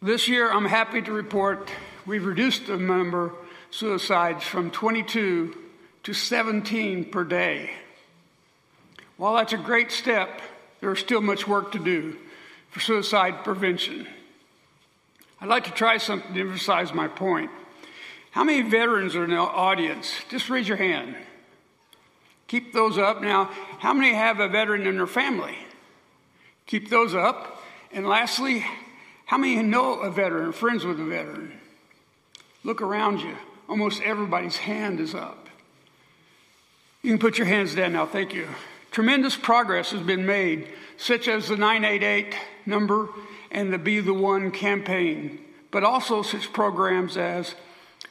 This 0.03 0.29
year, 0.29 0.51
I'm 0.51 0.67
happy 0.67 1.01
to 1.01 1.13
report 1.13 1.71
we've 2.05 2.27
reduced 2.27 2.67
the 2.67 2.77
number 2.77 3.27
of 3.27 3.33
suicides 3.71 4.45
from 4.45 4.71
22 4.71 5.57
to 6.03 6.13
17 6.13 7.07
per 7.07 7.25
day. 7.25 7.71
While 9.17 9.37
that's 9.37 9.53
a 9.55 9.59
great 9.59 9.91
step, 9.91 10.43
there's 10.83 10.99
still 10.99 11.21
much 11.21 11.47
work 11.47 11.73
to 11.73 11.79
do 11.79 12.17
for 12.71 12.81
suicide 12.81 13.45
prevention. 13.45 14.07
I'd 15.41 15.49
like 15.49 15.65
to 15.65 15.71
try 15.71 15.97
something 15.97 16.35
to 16.35 16.41
emphasize 16.41 16.93
my 16.93 17.07
point. 17.07 17.51
How 18.33 18.43
many 18.43 18.63
veterans 18.63 19.15
are 19.15 19.25
in 19.25 19.31
the 19.31 19.37
audience? 19.37 20.13
Just 20.29 20.51
raise 20.51 20.67
your 20.67 20.77
hand. 20.77 21.15
Keep 22.49 22.73
those 22.73 22.99
up. 22.99 23.23
Now, 23.23 23.45
how 23.79 23.95
many 23.95 24.13
have 24.13 24.41
a 24.41 24.49
veteran 24.49 24.87
in 24.87 24.97
their 24.97 25.07
family? 25.07 25.57
Keep 26.67 26.91
those 26.91 27.15
up. 27.15 27.63
And 27.93 28.07
lastly, 28.07 28.67
how 29.25 29.39
many 29.39 29.63
know 29.63 30.01
a 30.01 30.11
veteran, 30.11 30.53
friends 30.53 30.85
with 30.85 30.99
a 30.99 31.05
veteran? 31.05 31.53
Look 32.65 32.83
around 32.83 33.21
you. 33.21 33.37
Almost 33.69 34.03
everybody's 34.03 34.57
hand 34.57 34.99
is 34.99 35.15
up. 35.15 35.49
You 37.03 37.11
can 37.11 37.19
put 37.21 37.39
your 37.39 37.47
hands 37.47 37.75
down 37.75 37.93
now. 37.93 38.05
Thank 38.05 38.35
you. 38.35 38.49
Tremendous 38.93 39.37
progress 39.37 39.91
has 39.93 40.03
been 40.03 40.27
made, 40.27 40.69
such 40.99 41.27
as 41.27 41.49
the 41.49 41.57
988 41.57 42.37
number 42.67 43.09
and 43.51 43.73
the 43.73 43.79
Be 43.79 44.01
the 44.01 44.13
One 44.13 44.51
campaign, 44.51 45.39
but 45.71 45.83
also 45.83 46.21
such 46.21 46.53
programs 46.53 47.17
as 47.17 47.55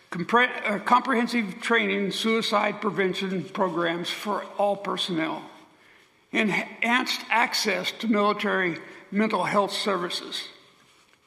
compre- 0.10 0.50
uh, 0.66 0.80
comprehensive 0.80 1.62
training 1.62 2.10
suicide 2.10 2.82
prevention 2.82 3.44
programs 3.44 4.10
for 4.10 4.44
all 4.58 4.76
personnel, 4.76 5.44
enhanced 6.32 7.22
access 7.30 7.92
to 8.00 8.08
military 8.08 8.80
mental 9.12 9.44
health 9.44 9.72
services, 9.72 10.48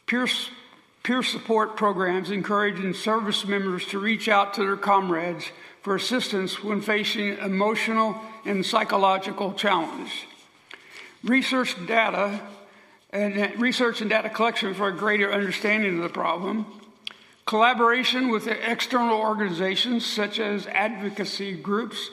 peer, 0.06 0.26
peer 1.04 1.22
support 1.22 1.76
programs 1.76 2.32
encouraging 2.32 2.92
service 2.92 3.44
members 3.44 3.86
to 3.86 4.00
reach 4.00 4.28
out 4.28 4.54
to 4.54 4.62
their 4.62 4.76
comrades 4.76 5.44
for 5.84 5.94
assistance 5.94 6.64
when 6.64 6.80
facing 6.80 7.36
emotional 7.38 8.18
and 8.46 8.64
psychological 8.64 9.52
challenge. 9.52 10.26
Research 11.22 11.76
data 11.86 12.40
and 13.10 13.60
research 13.60 14.00
and 14.00 14.08
data 14.08 14.30
collection 14.30 14.72
for 14.72 14.88
a 14.88 14.96
greater 14.96 15.30
understanding 15.30 15.98
of 15.98 16.02
the 16.02 16.08
problem. 16.08 16.64
Collaboration 17.44 18.30
with 18.30 18.48
external 18.48 19.18
organizations 19.18 20.06
such 20.06 20.40
as 20.40 20.66
advocacy 20.68 21.52
groups 21.52 22.08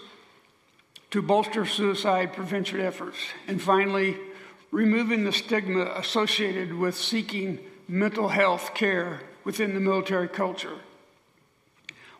to 1.11 1.21
bolster 1.21 1.65
suicide 1.65 2.33
prevention 2.33 2.81
efforts. 2.81 3.17
And 3.47 3.61
finally, 3.61 4.17
removing 4.71 5.23
the 5.23 5.31
stigma 5.31 5.93
associated 5.95 6.73
with 6.73 6.97
seeking 6.97 7.57
mental 7.87 8.27
health 8.27 8.73
care 8.73 9.21
within 9.45 9.73
the 9.73 9.79
military 9.79 10.27
culture. 10.27 10.75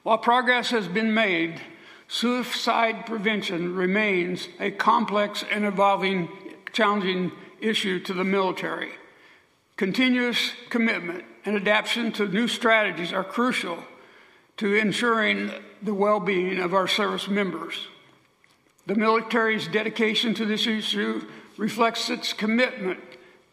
While 0.03 0.17
progress 0.17 0.71
has 0.71 0.87
been 0.87 1.13
made, 1.13 1.61
suicide 2.07 3.05
prevention 3.05 3.75
remains 3.75 4.47
a 4.59 4.71
complex 4.71 5.43
and 5.51 5.63
evolving, 5.63 6.29
challenging 6.73 7.31
issue 7.59 7.99
to 8.01 8.13
the 8.13 8.23
military. 8.23 8.91
Continuous 9.77 10.53
commitment 10.69 11.23
and 11.45 11.55
adaptation 11.55 12.11
to 12.13 12.27
new 12.27 12.47
strategies 12.47 13.13
are 13.13 13.23
crucial 13.23 13.77
to 14.57 14.75
ensuring 14.75 15.51
the 15.81 15.93
well 15.93 16.19
being 16.19 16.59
of 16.59 16.73
our 16.73 16.87
service 16.87 17.27
members. 17.27 17.87
The 18.87 18.95
military's 18.95 19.67
dedication 19.67 20.33
to 20.35 20.45
this 20.45 20.65
issue 20.65 21.27
reflects 21.57 22.09
its 22.09 22.33
commitment 22.33 22.99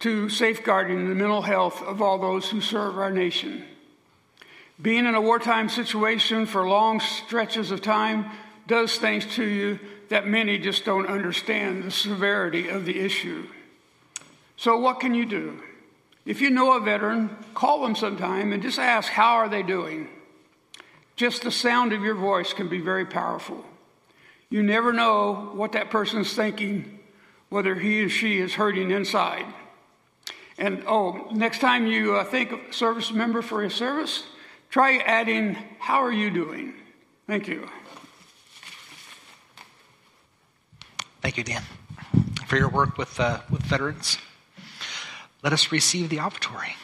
to 0.01 0.29
safeguarding 0.29 1.09
the 1.09 1.15
mental 1.15 1.43
health 1.43 1.83
of 1.83 2.01
all 2.01 2.19
those 2.19 2.49
who 2.49 2.61
serve 2.61 2.99
our 2.99 3.11
nation. 3.11 3.65
Being 4.81 5.07
in 5.07 5.15
a 5.15 5.21
wartime 5.21 5.69
situation 5.69 6.47
for 6.47 6.69
long 6.69 7.01
stretches 7.01 7.71
of 7.71 7.83
time 7.83 8.31
does 8.67 8.97
things 8.97 9.27
to 9.35 9.45
you 9.45 9.81
that 10.09 10.27
many 10.27 10.59
just 10.59 10.85
don't 10.85 11.07
understand 11.07 11.83
the 11.83 11.91
severity 11.91 12.69
of 12.69 12.85
the 12.85 12.99
issue. 12.99 13.47
So, 14.57 14.79
what 14.79 15.01
can 15.01 15.15
you 15.15 15.27
do? 15.27 15.61
If 16.25 16.41
you 16.41 16.51
know 16.51 16.77
a 16.77 16.81
veteran, 16.81 17.37
call 17.55 17.83
them 17.83 17.97
sometime 17.97 18.53
and 18.53 18.63
just 18.63 18.79
ask, 18.79 19.11
How 19.11 19.37
are 19.37 19.49
they 19.49 19.63
doing? 19.63 20.09
Just 21.17 21.43
the 21.43 21.51
sound 21.51 21.93
of 21.93 22.03
your 22.03 22.15
voice 22.15 22.53
can 22.53 22.69
be 22.69 22.81
very 22.81 23.05
powerful. 23.05 23.65
You 24.51 24.63
never 24.63 24.93
know 24.93 25.51
what 25.55 25.73
that 25.73 25.91
person's 25.91 26.33
thinking, 26.33 27.01
whether 27.49 27.75
he 27.75 28.03
or 28.03 28.09
she 28.09 28.39
is 28.39 28.55
hurting 28.55 28.91
inside. 28.91 29.47
And 30.59 30.85
oh, 30.87 31.29
next 31.33 31.61
time 31.61 31.87
you 31.87 32.17
uh, 32.17 32.25
think 32.25 32.53
of 32.53 32.61
service 32.75 33.13
member 33.13 33.43
for 33.43 33.63
a 33.63 33.71
service, 33.71 34.25
try 34.71 34.99
adding, 34.99 35.57
How 35.79 36.03
are 36.03 36.13
you 36.13 36.31
doing? 36.31 36.75
Thank 37.27 37.49
you. 37.49 37.69
Thank 41.21 41.37
you, 41.37 41.45
Dan, 41.45 41.63
for 42.47 42.57
your 42.57 42.69
work 42.69 42.97
with, 42.97 43.19
uh, 43.21 43.41
with 43.51 43.63
veterans. 43.63 44.19
Let 45.43 45.53
us 45.53 45.71
receive 45.71 46.09
the 46.09 46.19
offertory. 46.19 46.75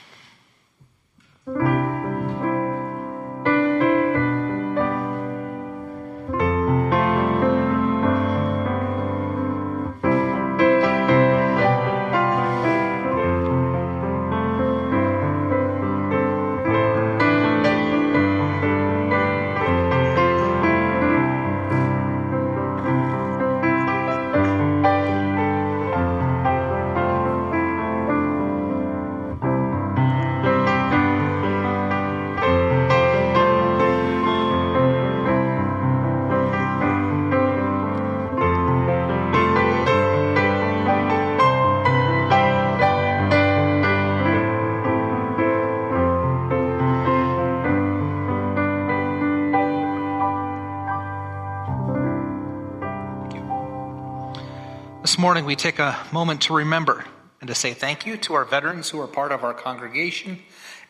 Morning, 55.34 55.46
we 55.48 55.56
take 55.56 55.80
a 55.80 55.98
moment 56.12 56.42
to 56.42 56.54
remember 56.54 57.04
and 57.40 57.48
to 57.48 57.56
say 57.56 57.74
thank 57.74 58.06
you 58.06 58.16
to 58.16 58.34
our 58.34 58.44
veterans 58.44 58.90
who 58.90 59.00
are 59.00 59.08
part 59.08 59.32
of 59.32 59.42
our 59.42 59.52
congregation 59.52 60.38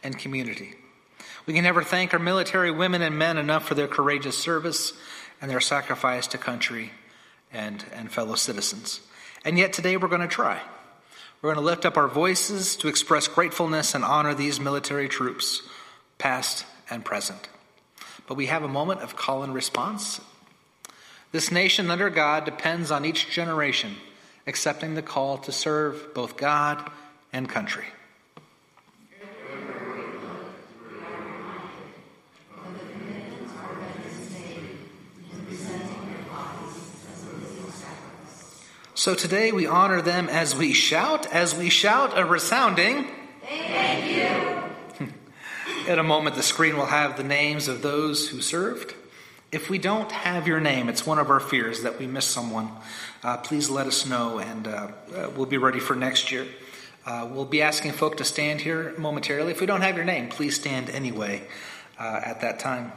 and 0.02 0.18
community. 0.18 0.74
We 1.46 1.54
can 1.54 1.64
never 1.64 1.82
thank 1.82 2.12
our 2.12 2.18
military 2.18 2.70
women 2.70 3.00
and 3.00 3.16
men 3.16 3.38
enough 3.38 3.66
for 3.66 3.74
their 3.74 3.88
courageous 3.88 4.36
service 4.36 4.92
and 5.40 5.50
their 5.50 5.62
sacrifice 5.62 6.26
to 6.26 6.36
country 6.36 6.90
and, 7.54 7.86
and 7.94 8.12
fellow 8.12 8.34
citizens. 8.34 9.00
And 9.46 9.56
yet, 9.56 9.72
today, 9.72 9.96
we're 9.96 10.08
going 10.08 10.20
to 10.20 10.28
try. 10.28 10.60
We're 11.40 11.54
going 11.54 11.64
to 11.64 11.66
lift 11.66 11.86
up 11.86 11.96
our 11.96 12.06
voices 12.06 12.76
to 12.76 12.88
express 12.88 13.26
gratefulness 13.26 13.94
and 13.94 14.04
honor 14.04 14.34
these 14.34 14.60
military 14.60 15.08
troops, 15.08 15.62
past 16.18 16.66
and 16.90 17.02
present. 17.02 17.48
But 18.26 18.36
we 18.36 18.44
have 18.44 18.62
a 18.62 18.68
moment 18.68 19.00
of 19.00 19.16
call 19.16 19.42
and 19.42 19.54
response. 19.54 20.20
This 21.32 21.50
nation 21.50 21.90
under 21.90 22.10
God 22.10 22.44
depends 22.44 22.90
on 22.90 23.06
each 23.06 23.30
generation 23.30 23.96
accepting 24.46 24.94
the 24.94 25.02
call 25.02 25.38
to 25.38 25.52
serve 25.52 26.14
both 26.14 26.36
God 26.36 26.90
and 27.32 27.48
country. 27.48 27.86
So 38.96 39.14
today 39.14 39.52
we 39.52 39.66
honor 39.66 40.00
them 40.00 40.28
as 40.28 40.56
we 40.56 40.72
shout, 40.72 41.26
as 41.26 41.54
we 41.54 41.68
shout 41.68 42.16
a 42.16 42.24
resounding 42.24 43.06
Thank 43.46 45.00
you. 45.00 45.12
In 45.92 45.98
a 45.98 46.02
moment, 46.02 46.36
the 46.36 46.42
screen 46.42 46.76
will 46.76 46.86
have 46.86 47.16
the 47.16 47.24
names 47.24 47.68
of 47.68 47.82
those 47.82 48.28
who 48.28 48.40
served. 48.40 48.94
If 49.54 49.70
we 49.70 49.78
don't 49.78 50.10
have 50.10 50.48
your 50.48 50.58
name, 50.58 50.88
it's 50.88 51.06
one 51.06 51.20
of 51.20 51.30
our 51.30 51.38
fears 51.38 51.84
that 51.84 52.00
we 52.00 52.08
miss 52.08 52.24
someone. 52.24 52.70
Uh, 53.22 53.36
please 53.36 53.70
let 53.70 53.86
us 53.86 54.04
know, 54.04 54.40
and 54.40 54.66
uh, 54.66 54.88
uh, 55.14 55.30
we'll 55.36 55.46
be 55.46 55.58
ready 55.58 55.78
for 55.78 55.94
next 55.94 56.32
year. 56.32 56.44
Uh, 57.06 57.28
we'll 57.30 57.44
be 57.44 57.62
asking 57.62 57.92
folk 57.92 58.16
to 58.16 58.24
stand 58.24 58.60
here 58.60 58.94
momentarily. 58.98 59.52
If 59.52 59.60
we 59.60 59.66
don't 59.66 59.82
have 59.82 59.94
your 59.94 60.04
name, 60.04 60.28
please 60.28 60.56
stand 60.56 60.90
anyway 60.90 61.46
uh, 62.00 62.20
at 62.24 62.40
that 62.40 62.58
time. 62.58 62.90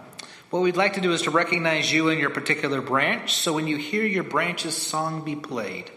What 0.50 0.64
we'd 0.64 0.76
like 0.76 0.94
to 0.94 1.00
do 1.00 1.14
is 1.14 1.22
to 1.22 1.30
recognize 1.30 1.94
you 1.94 2.10
and 2.10 2.20
your 2.20 2.32
particular 2.32 2.82
branch. 2.82 3.36
So 3.36 3.54
when 3.54 3.68
you 3.68 3.78
hear 3.78 4.04
your 4.04 4.24
branch's 4.24 4.76
song 4.76 5.24
be 5.24 5.36
played, 5.36 5.92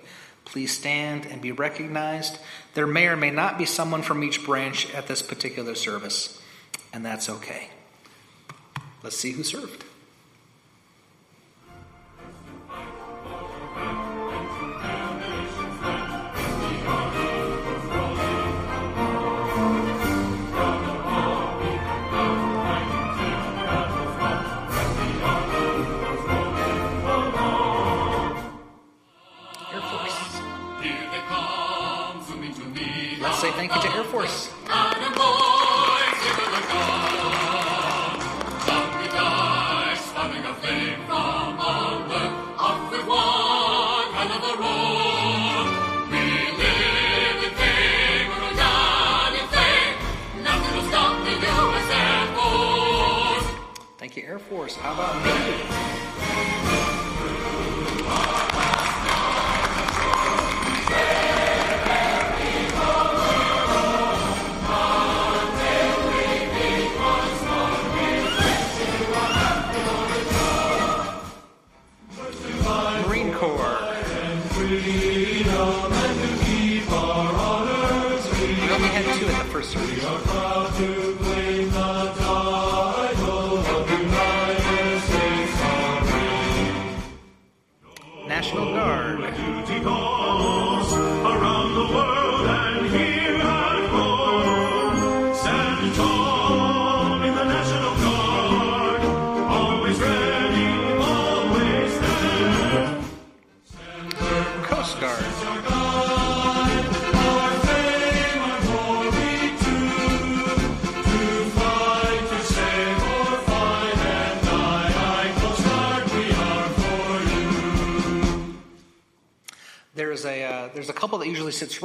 please 0.44 0.76
stand 0.76 1.24
and 1.24 1.40
be 1.40 1.52
recognized. 1.52 2.38
There 2.74 2.86
may 2.86 3.08
or 3.08 3.16
may 3.16 3.30
not 3.30 3.56
be 3.56 3.64
someone 3.64 4.02
from 4.02 4.22
each 4.22 4.44
branch 4.44 4.92
at 4.92 5.06
this 5.06 5.22
particular 5.22 5.74
service, 5.74 6.38
and 6.92 7.02
that's 7.02 7.30
okay. 7.30 7.70
Let's 9.02 9.16
see 9.16 9.32
who 9.32 9.42
served. 9.42 9.86
Yankee 54.10 54.26
Air 54.26 54.40
Force. 54.40 54.74
How 54.74 54.92
about 54.94 55.24
me? 55.24 55.89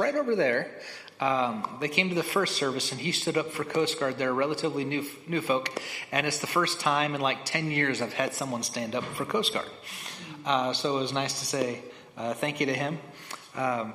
Right 0.06 0.14
over 0.14 0.36
there. 0.36 0.70
Um, 1.18 1.78
they 1.80 1.88
came 1.88 2.10
to 2.10 2.14
the 2.14 2.22
first 2.22 2.56
service, 2.56 2.92
and 2.92 3.00
he 3.00 3.10
stood 3.10 3.36
up 3.36 3.50
for 3.50 3.64
Coast 3.64 3.98
Guard. 3.98 4.18
They're 4.18 4.32
relatively 4.32 4.84
new 4.84 5.04
new 5.26 5.40
folk, 5.40 5.82
and 6.12 6.26
it's 6.26 6.38
the 6.38 6.46
first 6.46 6.78
time 6.78 7.16
in 7.16 7.20
like 7.20 7.44
ten 7.44 7.72
years 7.72 8.00
I've 8.00 8.12
had 8.12 8.32
someone 8.32 8.62
stand 8.62 8.94
up 8.94 9.02
for 9.02 9.24
Coast 9.24 9.52
Guard. 9.52 9.68
Uh, 10.44 10.72
so 10.72 10.98
it 10.98 11.00
was 11.00 11.12
nice 11.12 11.40
to 11.40 11.44
say 11.44 11.80
uh, 12.16 12.34
thank 12.34 12.60
you 12.60 12.66
to 12.66 12.74
him. 12.74 12.98
Um, 13.56 13.94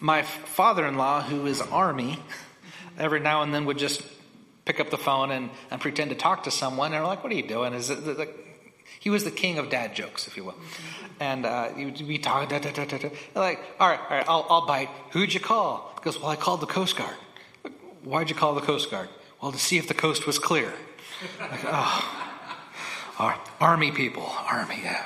my 0.00 0.22
father-in-law, 0.22 1.22
who 1.22 1.46
is 1.46 1.60
Army, 1.60 2.18
every 2.98 3.20
now 3.20 3.42
and 3.42 3.54
then 3.54 3.64
would 3.66 3.78
just 3.78 4.02
pick 4.64 4.80
up 4.80 4.90
the 4.90 4.98
phone 4.98 5.30
and, 5.30 5.50
and 5.70 5.80
pretend 5.80 6.10
to 6.10 6.16
talk 6.16 6.44
to 6.44 6.50
someone. 6.50 6.92
And 6.92 7.02
we're 7.02 7.08
like, 7.08 7.22
"What 7.22 7.32
are 7.32 7.36
you 7.36 7.46
doing?" 7.46 7.74
Is 7.74 7.90
it 7.90 8.04
the, 8.04 8.28
he 9.00 9.10
was 9.10 9.24
the 9.24 9.30
king 9.30 9.58
of 9.58 9.70
dad 9.70 9.94
jokes, 9.94 10.26
if 10.26 10.36
you 10.36 10.44
will. 10.44 10.56
And 11.20 11.46
uh, 11.46 11.70
he 11.74 11.84
would 11.84 12.06
be 12.06 12.18
talking, 12.18 12.48
da, 12.48 12.58
da, 12.58 12.70
da, 12.70 12.84
da, 12.84 12.98
da. 12.98 13.10
like, 13.34 13.60
all 13.80 13.88
right, 13.88 14.00
all 14.00 14.16
right, 14.16 14.28
I'll, 14.28 14.46
I'll 14.48 14.66
bite. 14.66 14.88
Who'd 15.10 15.34
you 15.34 15.40
call? 15.40 15.92
He 15.98 16.04
goes, 16.04 16.20
well, 16.20 16.30
I 16.30 16.36
called 16.36 16.60
the 16.60 16.66
Coast 16.66 16.96
Guard. 16.96 17.16
Why'd 18.04 18.30
you 18.30 18.36
call 18.36 18.54
the 18.54 18.60
Coast 18.60 18.90
Guard? 18.90 19.08
Well, 19.42 19.52
to 19.52 19.58
see 19.58 19.78
if 19.78 19.88
the 19.88 19.94
coast 19.94 20.26
was 20.26 20.38
clear. 20.38 20.72
Like, 21.40 21.60
oh, 21.64 22.28
Ar- 23.18 23.40
army 23.60 23.90
people, 23.90 24.32
army, 24.46 24.80
yeah. 24.82 25.04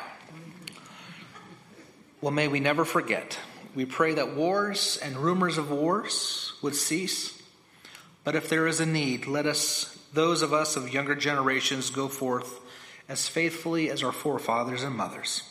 Well, 2.20 2.30
may 2.30 2.46
we 2.46 2.60
never 2.60 2.84
forget. 2.84 3.38
We 3.74 3.86
pray 3.86 4.14
that 4.14 4.36
wars 4.36 4.98
and 5.02 5.16
rumors 5.16 5.56
of 5.56 5.70
wars 5.70 6.52
would 6.60 6.76
cease. 6.76 7.42
But 8.22 8.36
if 8.36 8.50
there 8.50 8.66
is 8.66 8.80
a 8.80 8.86
need, 8.86 9.26
let 9.26 9.46
us, 9.46 9.98
those 10.12 10.42
of 10.42 10.52
us 10.52 10.76
of 10.76 10.92
younger 10.92 11.14
generations, 11.14 11.88
go 11.88 12.06
forth 12.06 12.60
as 13.08 13.28
faithfully 13.28 13.90
as 13.90 14.02
our 14.02 14.12
forefathers 14.12 14.82
and 14.82 14.96
mothers 14.96 15.42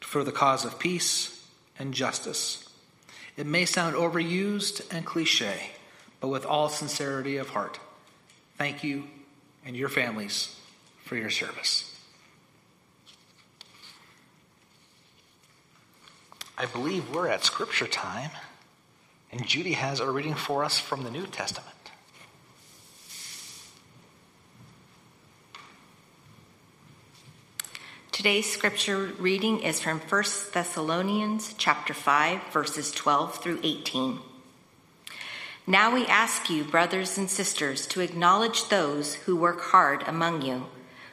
for 0.00 0.24
the 0.24 0.32
cause 0.32 0.64
of 0.64 0.78
peace 0.78 1.46
and 1.78 1.94
justice. 1.94 2.68
It 3.36 3.46
may 3.46 3.64
sound 3.64 3.96
overused 3.96 4.82
and 4.94 5.06
cliche, 5.06 5.70
but 6.20 6.28
with 6.28 6.44
all 6.44 6.68
sincerity 6.68 7.38
of 7.38 7.50
heart, 7.50 7.78
thank 8.58 8.84
you 8.84 9.04
and 9.64 9.74
your 9.74 9.88
families 9.88 10.54
for 11.04 11.16
your 11.16 11.30
service. 11.30 11.88
I 16.58 16.66
believe 16.66 17.10
we're 17.10 17.28
at 17.28 17.42
scripture 17.42 17.86
time, 17.86 18.30
and 19.32 19.46
Judy 19.46 19.72
has 19.72 19.98
a 19.98 20.10
reading 20.10 20.34
for 20.34 20.62
us 20.62 20.78
from 20.78 21.02
the 21.02 21.10
New 21.10 21.26
Testament. 21.26 21.71
Today's 28.22 28.52
scripture 28.52 29.10
reading 29.18 29.64
is 29.64 29.80
from 29.80 29.98
1 29.98 30.24
Thessalonians 30.54 31.56
chapter 31.58 31.92
5 31.92 32.52
verses 32.52 32.92
12 32.92 33.38
through 33.38 33.58
18. 33.64 34.20
Now 35.66 35.92
we 35.92 36.06
ask 36.06 36.48
you, 36.48 36.62
brothers 36.62 37.18
and 37.18 37.28
sisters, 37.28 37.84
to 37.88 38.00
acknowledge 38.00 38.68
those 38.68 39.14
who 39.14 39.34
work 39.34 39.60
hard 39.60 40.04
among 40.06 40.42
you, 40.42 40.66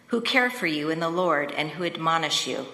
who 0.10 0.22
care 0.22 0.52
for 0.52 0.68
you 0.68 0.92
in 0.92 1.00
the 1.00 1.10
Lord 1.10 1.52
and 1.54 1.72
who 1.72 1.84
admonish 1.84 2.46
you. 2.46 2.68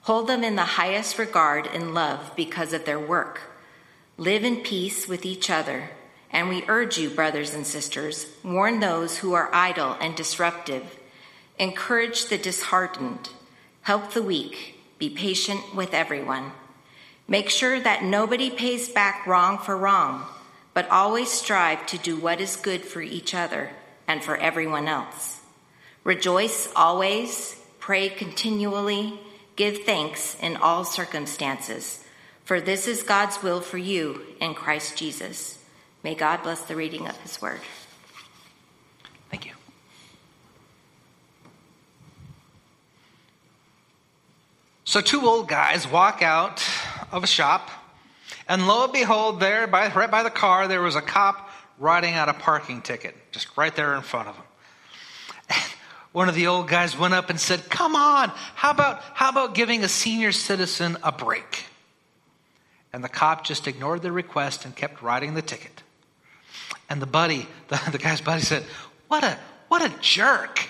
Hold 0.00 0.26
them 0.26 0.42
in 0.42 0.56
the 0.56 0.74
highest 0.74 1.16
regard 1.16 1.68
and 1.68 1.94
love 1.94 2.32
because 2.34 2.72
of 2.72 2.86
their 2.86 2.98
work. 2.98 3.40
Live 4.16 4.42
in 4.42 4.64
peace 4.64 5.06
with 5.06 5.24
each 5.24 5.48
other. 5.48 5.90
And 6.32 6.48
we 6.48 6.64
urge 6.66 6.98
you, 6.98 7.08
brothers 7.08 7.54
and 7.54 7.64
sisters, 7.64 8.26
warn 8.42 8.80
those 8.80 9.18
who 9.18 9.34
are 9.34 9.54
idle 9.54 9.96
and 10.00 10.16
disruptive. 10.16 10.98
Encourage 11.56 12.24
the 12.24 12.36
disheartened. 12.36 13.30
Help 13.90 14.12
the 14.12 14.22
weak. 14.22 14.76
Be 14.98 15.10
patient 15.10 15.74
with 15.74 15.94
everyone. 15.94 16.52
Make 17.26 17.50
sure 17.50 17.80
that 17.80 18.04
nobody 18.04 18.48
pays 18.48 18.88
back 18.88 19.26
wrong 19.26 19.58
for 19.58 19.76
wrong, 19.76 20.26
but 20.74 20.88
always 20.90 21.28
strive 21.28 21.86
to 21.86 21.98
do 21.98 22.16
what 22.16 22.40
is 22.40 22.54
good 22.54 22.82
for 22.84 23.02
each 23.02 23.34
other 23.34 23.70
and 24.06 24.22
for 24.22 24.36
everyone 24.36 24.86
else. 24.86 25.40
Rejoice 26.04 26.72
always, 26.76 27.60
pray 27.80 28.08
continually, 28.08 29.18
give 29.56 29.78
thanks 29.78 30.36
in 30.40 30.56
all 30.58 30.84
circumstances, 30.84 32.04
for 32.44 32.60
this 32.60 32.86
is 32.86 33.02
God's 33.02 33.42
will 33.42 33.60
for 33.60 33.78
you 33.78 34.22
in 34.40 34.54
Christ 34.54 34.96
Jesus. 34.96 35.58
May 36.04 36.14
God 36.14 36.44
bless 36.44 36.60
the 36.60 36.76
reading 36.76 37.08
of 37.08 37.20
his 37.22 37.42
word. 37.42 37.60
Thank 39.32 39.46
you. 39.46 39.52
So, 44.90 45.00
two 45.00 45.24
old 45.24 45.46
guys 45.46 45.86
walk 45.86 46.20
out 46.20 46.68
of 47.12 47.22
a 47.22 47.26
shop, 47.28 47.70
and 48.48 48.66
lo 48.66 48.82
and 48.82 48.92
behold, 48.92 49.38
there, 49.38 49.68
by, 49.68 49.88
right 49.92 50.10
by 50.10 50.24
the 50.24 50.30
car, 50.30 50.66
there 50.66 50.82
was 50.82 50.96
a 50.96 51.00
cop 51.00 51.48
writing 51.78 52.14
out 52.14 52.28
a 52.28 52.34
parking 52.34 52.82
ticket, 52.82 53.14
just 53.30 53.56
right 53.56 53.72
there 53.76 53.94
in 53.94 54.02
front 54.02 54.30
of. 54.30 54.36
And 55.48 55.62
one 56.10 56.28
of 56.28 56.34
the 56.34 56.48
old 56.48 56.66
guys 56.66 56.98
went 56.98 57.14
up 57.14 57.30
and 57.30 57.38
said, 57.38 57.70
Come 57.70 57.94
on, 57.94 58.32
how 58.56 58.72
about, 58.72 59.00
how 59.14 59.28
about 59.28 59.54
giving 59.54 59.84
a 59.84 59.88
senior 59.88 60.32
citizen 60.32 60.96
a 61.04 61.12
break? 61.12 61.66
And 62.92 63.04
the 63.04 63.08
cop 63.08 63.44
just 63.44 63.68
ignored 63.68 64.02
the 64.02 64.10
request 64.10 64.64
and 64.64 64.74
kept 64.74 65.02
writing 65.02 65.34
the 65.34 65.42
ticket. 65.42 65.84
And 66.88 67.00
the 67.00 67.06
buddy, 67.06 67.46
the, 67.68 67.80
the 67.92 67.98
guy's 67.98 68.20
buddy 68.20 68.42
said, 68.42 68.64
What 69.06 69.22
a, 69.22 69.38
what 69.68 69.82
a 69.82 69.94
jerk. 70.00 70.68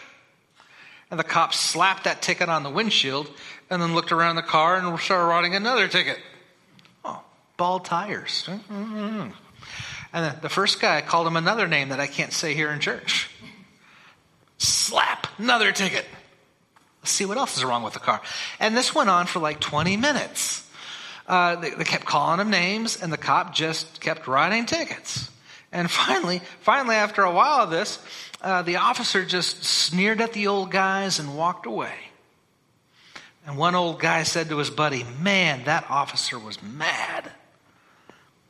And 1.10 1.18
the 1.18 1.24
cop 1.24 1.54
slapped 1.54 2.04
that 2.04 2.22
ticket 2.22 2.48
on 2.48 2.62
the 2.62 2.70
windshield 2.70 3.30
and 3.68 3.82
then 3.82 3.94
looked 3.94 4.12
around 4.12 4.36
the 4.36 4.42
car 4.42 4.76
and 4.76 4.98
started 4.98 5.24
writing 5.24 5.54
another 5.54 5.88
ticket. 5.88 6.18
Oh, 7.04 7.22
bald 7.56 7.84
tires. 7.84 8.44
Mm-hmm. 8.46 9.30
And 10.12 10.42
the 10.42 10.48
first 10.48 10.80
guy 10.80 11.00
called 11.02 11.26
him 11.26 11.36
another 11.36 11.66
name 11.66 11.90
that 11.90 12.00
I 12.00 12.06
can't 12.06 12.32
say 12.32 12.54
here 12.54 12.70
in 12.70 12.80
church. 12.80 13.30
Slap, 14.58 15.26
another 15.38 15.72
ticket. 15.72 16.04
Let's 17.00 17.12
see 17.12 17.24
what 17.24 17.38
else 17.38 17.56
is 17.56 17.64
wrong 17.64 17.82
with 17.82 17.94
the 17.94 18.00
car. 18.00 18.20
And 18.58 18.76
this 18.76 18.94
went 18.94 19.08
on 19.08 19.26
for 19.26 19.38
like 19.38 19.60
20 19.60 19.96
minutes. 19.96 20.68
Uh, 21.26 21.56
they, 21.56 21.70
they 21.70 21.84
kept 21.84 22.04
calling 22.04 22.40
him 22.40 22.50
names, 22.50 23.00
and 23.00 23.12
the 23.12 23.16
cop 23.16 23.54
just 23.54 24.00
kept 24.00 24.26
writing 24.26 24.66
tickets. 24.66 25.30
And 25.72 25.90
finally, 25.90 26.42
finally, 26.60 26.96
after 26.96 27.22
a 27.22 27.32
while 27.32 27.62
of 27.62 27.70
this, 27.70 27.98
uh, 28.40 28.62
the 28.62 28.76
officer 28.76 29.24
just 29.24 29.64
sneered 29.64 30.20
at 30.20 30.32
the 30.32 30.48
old 30.48 30.70
guys 30.70 31.18
and 31.18 31.36
walked 31.36 31.66
away. 31.66 31.94
And 33.46 33.56
one 33.56 33.74
old 33.74 34.00
guy 34.00 34.24
said 34.24 34.48
to 34.48 34.58
his 34.58 34.70
buddy, 34.70 35.04
Man, 35.20 35.64
that 35.64 35.86
officer 35.88 36.38
was 36.38 36.62
mad. 36.62 37.30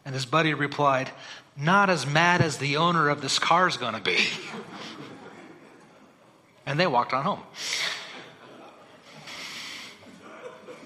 And 0.05 0.15
his 0.15 0.27
buddy 0.27 0.55
replied, 0.55 1.11
Not 1.57 1.91
as 1.91 2.07
mad 2.07 2.41
as 2.41 2.59
the 2.59 2.79
owner 2.79 3.09
of 3.09 3.21
this 3.21 3.39
car 3.39 3.69
is 3.69 3.77
going 3.77 3.95
to 3.95 4.01
be. 4.01 4.19
and 6.67 6.81
they 6.81 6.87
walked 6.87 7.13
on 7.13 7.25
home. 7.25 7.43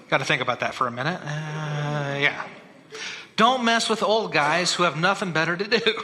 Got 0.09 0.19
to 0.19 0.25
think 0.25 0.41
about 0.41 0.59
that 0.59 0.75
for 0.75 0.85
a 0.85 0.91
minute. 0.91 1.19
Uh, 1.21 2.17
yeah. 2.19 2.45
Don't 3.35 3.65
mess 3.65 3.89
with 3.89 4.03
old 4.03 4.31
guys 4.31 4.73
who 4.73 4.83
have 4.83 4.97
nothing 4.97 5.31
better 5.31 5.57
to 5.57 5.67
do. 5.67 5.79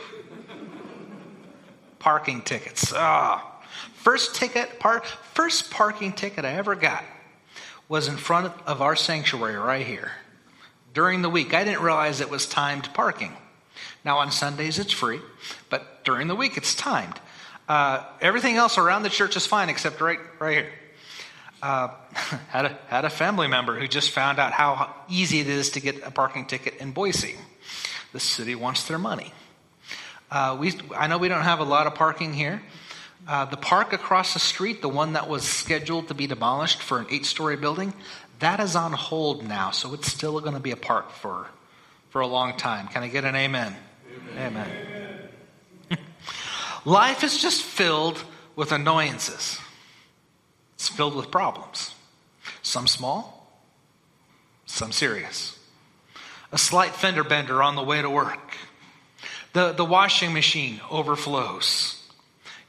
Parking 2.02 2.42
tickets. 2.42 2.92
Ah. 2.96 3.48
First 3.94 4.34
ticket 4.34 4.82
first 5.36 5.70
parking 5.70 6.14
ticket 6.14 6.46
I 6.46 6.54
ever 6.54 6.74
got 6.74 7.04
was 7.88 8.08
in 8.08 8.18
front 8.18 8.52
of 8.66 8.82
our 8.82 8.96
sanctuary 8.96 9.56
right 9.56 9.86
here. 9.86 10.12
During 10.96 11.22
the 11.22 11.30
week, 11.30 11.54
I 11.54 11.64
didn't 11.64 11.84
realize 11.84 12.20
it 12.20 12.32
was 12.32 12.48
timed 12.48 12.92
parking. 12.96 13.32
Now 14.04 14.18
on 14.18 14.32
Sundays 14.32 14.80
it's 14.80 14.92
free, 14.92 15.20
but 15.70 16.04
during 16.04 16.28
the 16.28 16.36
week 16.36 16.58
it's 16.58 16.74
timed. 16.74 17.20
Uh, 17.70 18.04
everything 18.20 18.56
else 18.56 18.80
around 18.80 19.04
the 19.04 19.10
church 19.10 19.36
is 19.36 19.46
fine 19.46 19.70
except 19.70 20.02
right 20.02 20.20
right 20.40 20.58
here. 20.58 20.74
Uh, 21.62 21.90
had 22.50 22.66
a 22.66 22.80
had 22.88 23.06
a 23.06 23.12
family 23.12 23.48
member 23.48 23.80
who 23.80 23.88
just 23.88 24.10
found 24.10 24.40
out 24.40 24.54
how 24.54 24.92
easy 25.08 25.40
it 25.40 25.48
is 25.48 25.70
to 25.72 25.80
get 25.80 26.02
a 26.02 26.10
parking 26.10 26.48
ticket 26.48 26.78
in 26.78 26.94
Boise. 26.94 27.36
The 28.12 28.20
city 28.20 28.56
wants 28.56 28.88
their 28.88 28.98
money. 28.98 29.34
Uh, 30.32 30.56
we 30.58 30.74
I 30.96 31.08
know 31.08 31.18
we 31.18 31.28
don't 31.28 31.44
have 31.44 31.60
a 31.60 31.66
lot 31.66 31.88
of 31.88 31.96
parking 31.96 32.34
here. 32.34 32.62
Uh, 33.28 33.46
the 33.46 33.58
park 33.58 33.94
across 33.94 34.34
the 34.34 34.40
street, 34.40 34.82
the 34.82 34.90
one 34.90 35.14
that 35.14 35.28
was 35.28 35.44
scheduled 35.44 36.08
to 36.08 36.14
be 36.14 36.26
demolished 36.26 36.82
for 36.82 37.00
an 37.00 37.06
eight-story 37.12 37.58
building, 37.58 37.94
that 38.40 38.60
is 38.60 38.76
on 38.76 38.94
hold 38.94 39.48
now, 39.48 39.70
so 39.70 39.94
it's 39.94 40.12
still 40.12 40.40
going 40.40 40.56
to 40.56 40.60
be 40.60 40.72
a 40.72 40.78
park 40.78 41.12
for 41.12 41.48
for 42.10 42.22
a 42.22 42.28
long 42.28 42.58
time. 42.58 42.88
Can 42.88 43.04
I 43.04 43.08
get 43.10 43.26
an 43.26 43.36
amen? 43.36 43.76
Amen. 44.38 44.68
amen. 45.90 46.00
Life 46.86 47.24
is 47.24 47.42
just 47.42 47.62
filled 47.62 48.24
with 48.56 48.72
annoyances. 48.72 49.60
It's 50.76 50.90
filled 50.90 51.16
with 51.16 51.30
problems. 51.30 51.94
Some 52.64 52.88
small, 52.88 53.62
some 54.66 54.92
serious. 54.92 55.60
A 56.52 56.58
slight 56.58 56.96
fender 56.96 57.24
bender 57.24 57.62
on 57.62 57.76
the 57.76 57.84
way 57.84 58.02
to 58.02 58.10
work. 58.10 58.56
The, 59.54 59.74
the 59.74 59.86
washing 59.86 60.34
machine 60.34 60.80
overflows. 60.90 61.98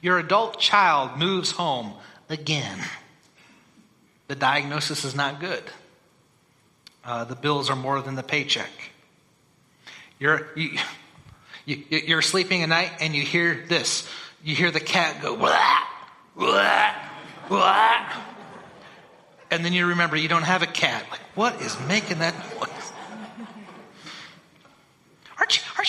Your 0.01 0.19
adult 0.19 0.59
child 0.59 1.17
moves 1.17 1.51
home 1.51 1.93
again. 2.29 2.77
The 4.27 4.35
diagnosis 4.35 5.05
is 5.05 5.15
not 5.15 5.39
good. 5.39 5.63
Uh, 7.05 7.23
the 7.25 7.35
bills 7.35 7.69
are 7.69 7.75
more 7.75 8.01
than 8.01 8.15
the 8.15 8.23
paycheck. 8.23 8.69
You're, 10.19 10.47
you, 10.55 10.77
you, 11.65 11.83
you're 11.89 12.21
sleeping 12.21 12.63
at 12.63 12.69
night 12.69 12.91
and 12.99 13.15
you 13.15 13.23
hear 13.23 13.65
this. 13.67 14.07
You 14.43 14.55
hear 14.55 14.71
the 14.71 14.79
cat 14.79 15.21
go, 15.21 15.37
blah, 15.37 15.79
blah, 16.35 16.95
blah. 17.47 18.09
And 19.51 19.63
then 19.63 19.71
you 19.71 19.87
remember 19.87 20.17
you 20.17 20.27
don't 20.27 20.43
have 20.43 20.63
a 20.63 20.67
cat. 20.67 21.05
Like, 21.11 21.21
what 21.35 21.61
is 21.61 21.77
making 21.87 22.19
that 22.19 22.33
noise? 22.59 22.82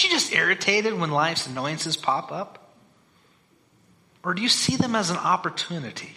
You, 0.04 0.10
just 0.10 0.32
irritated 0.32 0.94
when 0.94 1.10
life's 1.10 1.46
annoyances 1.46 1.96
pop 1.96 2.30
up? 2.30 2.72
Or 4.22 4.34
do 4.34 4.42
you 4.42 4.48
see 4.48 4.76
them 4.76 4.94
as 4.94 5.10
an 5.10 5.16
opportunity? 5.16 6.12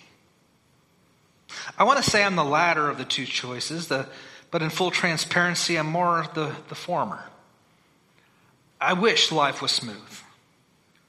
I 1.78 1.84
want 1.84 2.04
to 2.04 2.10
say 2.10 2.24
I'm 2.24 2.36
the 2.36 2.44
latter 2.44 2.90
of 2.90 2.98
the 2.98 3.06
two 3.06 3.26
choices, 3.26 3.88
the, 3.88 4.08
but 4.52 4.62
in 4.62 4.70
full 4.70 4.92
transparency, 4.92 5.78
I'm 5.78 5.88
more 5.88 6.26
the, 6.34 6.54
the 6.70 6.76
former. 6.76 7.24
I 8.80 8.94
wish 8.94 9.32
life 9.32 9.62
was 9.62 9.72
smooth. 9.72 9.96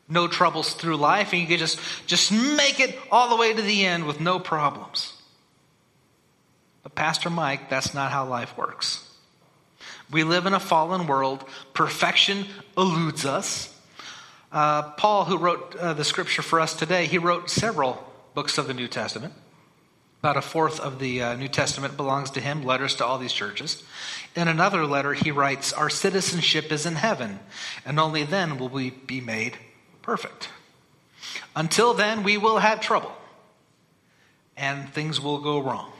No 0.09 0.27
troubles 0.27 0.73
through 0.73 0.97
life, 0.97 1.33
and 1.33 1.43
you 1.43 1.47
could 1.47 1.59
just, 1.59 1.79
just 2.07 2.33
make 2.33 2.81
it 2.81 2.99
all 3.11 3.29
the 3.29 3.37
way 3.37 3.53
to 3.53 3.63
the 3.63 3.85
end 3.85 4.07
with 4.07 4.21
no 4.21 4.39
problems. 4.39 5.13
But, 6.83 6.95
Pastor 6.95 7.29
Mike, 7.29 7.69
that's 7.69 7.93
not 7.93 8.11
how 8.11 8.27
life 8.27 8.57
works. 8.57 9.08
We 10.11 10.25
live 10.25 10.47
in 10.47 10.55
a 10.55 10.61
fallen 10.61 11.07
world. 11.07 11.45
Perfection 11.75 12.47
eludes 12.77 13.25
us. 13.25 13.75
Uh, 14.51 14.91
Paul, 14.93 15.27
who 15.27 15.37
wrote 15.37 15.77
uh, 15.77 15.93
the 15.93 16.05
scripture 16.05 16.43
for 16.43 16.61
us 16.61 16.75
today, 16.75 17.07
he 17.07 17.19
wrote 17.19 17.51
several 17.51 18.03
books 18.35 18.57
of 18.57 18.67
the 18.67 18.75
New 18.75 18.89
Testament. 18.89 19.35
About 20.21 20.37
a 20.37 20.43
fourth 20.43 20.81
of 20.81 20.99
the 20.99 21.23
uh, 21.23 21.35
New 21.37 21.49
Testament 21.49 21.97
belongs 21.97 22.31
to 22.33 22.41
him, 22.41 22.65
letters 22.65 22.97
to 22.97 23.07
all 23.07 23.19
these 23.19 23.33
churches. 23.33 23.85
In 24.35 24.49
another 24.49 24.85
letter, 24.85 25.13
he 25.13 25.31
writes, 25.31 25.73
Our 25.73 25.91
citizenship 25.91 26.73
is 26.73 26.87
in 26.87 26.97
heaven, 26.97 27.39
and 27.85 28.01
only 28.01 28.25
then 28.25 28.59
will 28.59 28.69
we 28.69 28.91
be 28.91 29.21
made 29.21 29.59
perfect. 30.03 30.49
Until 31.55 31.95
then, 31.95 32.23
we 32.23 32.37
will 32.39 32.59
have 32.59 32.81
trouble, 32.81 33.13
and 34.57 34.89
things 34.89 35.21
will 35.21 35.39
go 35.39 35.59
wrong. 35.59 35.93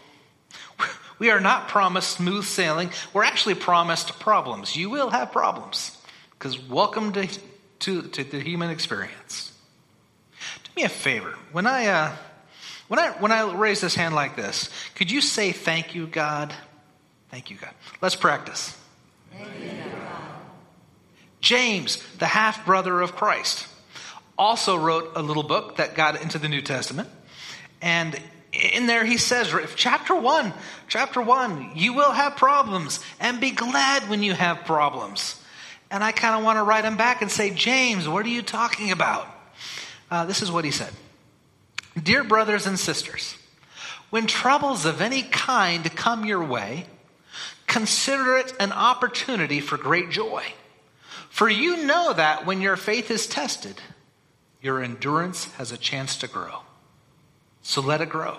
We 1.19 1.31
are 1.31 1.41
not 1.41 1.69
promised 1.69 2.11
smooth 2.11 2.45
sailing. 2.45 2.91
We're 3.13 3.25
actually 3.25 3.55
promised 3.55 4.19
problems. 4.21 4.77
You 4.77 4.91
will 4.91 5.11
have 5.11 5.33
problems, 5.33 5.97
because 6.33 6.59
welcome 6.59 7.13
to, 7.13 7.29
to, 7.81 8.03
to 8.03 8.25
the 8.25 8.41
human 8.41 8.71
experience. 8.71 9.53
Do 10.65 10.71
me 10.77 10.85
a 10.85 10.89
favor. 10.89 11.35
When 11.53 11.67
I. 11.67 11.87
Uh, 11.87 12.17
when 12.89 12.99
I, 12.99 13.11
when 13.11 13.33
I 13.33 13.53
raise 13.53 13.83
this 13.83 13.95
hand 13.95 14.15
like 14.15 14.35
this, 14.35 14.71
could 14.95 15.11
you 15.11 15.21
say, 15.21 15.53
Thank 15.53 15.95
you, 15.95 16.07
God? 16.07 16.55
Thank 17.31 17.51
you, 17.51 17.59
God. 17.59 17.75
Let's 18.01 18.17
practice. 18.17 18.75
James, 21.41 22.03
the 22.19 22.27
half 22.27 22.65
brother 22.67 23.01
of 23.01 23.15
Christ, 23.15 23.69
also 24.37 24.77
wrote 24.77 25.13
a 25.15 25.23
little 25.23 25.43
book 25.43 25.77
that 25.77 25.95
got 25.95 26.21
into 26.21 26.39
the 26.39 26.49
New 26.49 26.63
Testament. 26.63 27.09
And 27.81 28.21
in 28.53 28.87
there 28.87 29.05
he 29.05 29.19
says, 29.19 29.55
chapter 29.77 30.15
one, 30.15 30.53
chapter 30.89 31.21
one, 31.21 31.73
you 31.75 31.93
will 31.93 32.13
have 32.13 32.37
problems 32.37 33.01
and 33.21 33.41
be 33.41 33.51
glad 33.51 34.09
when 34.09 34.23
you 34.23 34.33
have 34.33 34.65
problems. 34.65 35.41
And 35.91 36.03
I 36.05 36.13
kind 36.13 36.37
of 36.37 36.45
want 36.45 36.59
to 36.59 36.63
write 36.63 36.85
him 36.85 36.97
back 36.97 37.23
and 37.23 37.31
say, 37.31 37.51
James, 37.51 38.09
what 38.09 38.25
are 38.25 38.31
you 38.31 38.43
talking 38.43 38.91
about? 38.91 39.27
Uh, 40.11 40.25
this 40.25 40.43
is 40.43 40.51
what 40.51 40.65
he 40.65 40.71
said. 40.71 40.93
Dear 42.03 42.25
brothers 42.25 42.67
and 42.67 42.79
sisters, 42.79 43.37
when 44.11 44.27
troubles 44.27 44.87
of 44.87 45.01
any 45.01 45.23
kind 45.23 45.95
come 45.95 46.25
your 46.25 46.43
way, 46.43 46.87
consider 47.67 48.37
it 48.39 48.55
an 48.59 48.73
opportunity 48.73 49.61
for 49.61 49.77
great 49.77 50.11
joy. 50.11 50.45
For 51.29 51.49
you 51.49 51.85
know 51.85 52.13
that 52.15 52.47
when 52.47 52.61
your 52.61 52.77
faith 52.77 53.11
is 53.11 53.27
tested, 53.27 53.81
your 54.63 54.83
endurance 54.83 55.45
has 55.55 55.73
a 55.73 55.77
chance 55.77 56.17
to 56.19 56.29
grow. 56.29 56.61
So 57.69 57.83
let 57.83 58.01
it 58.01 58.09
grow. 58.09 58.39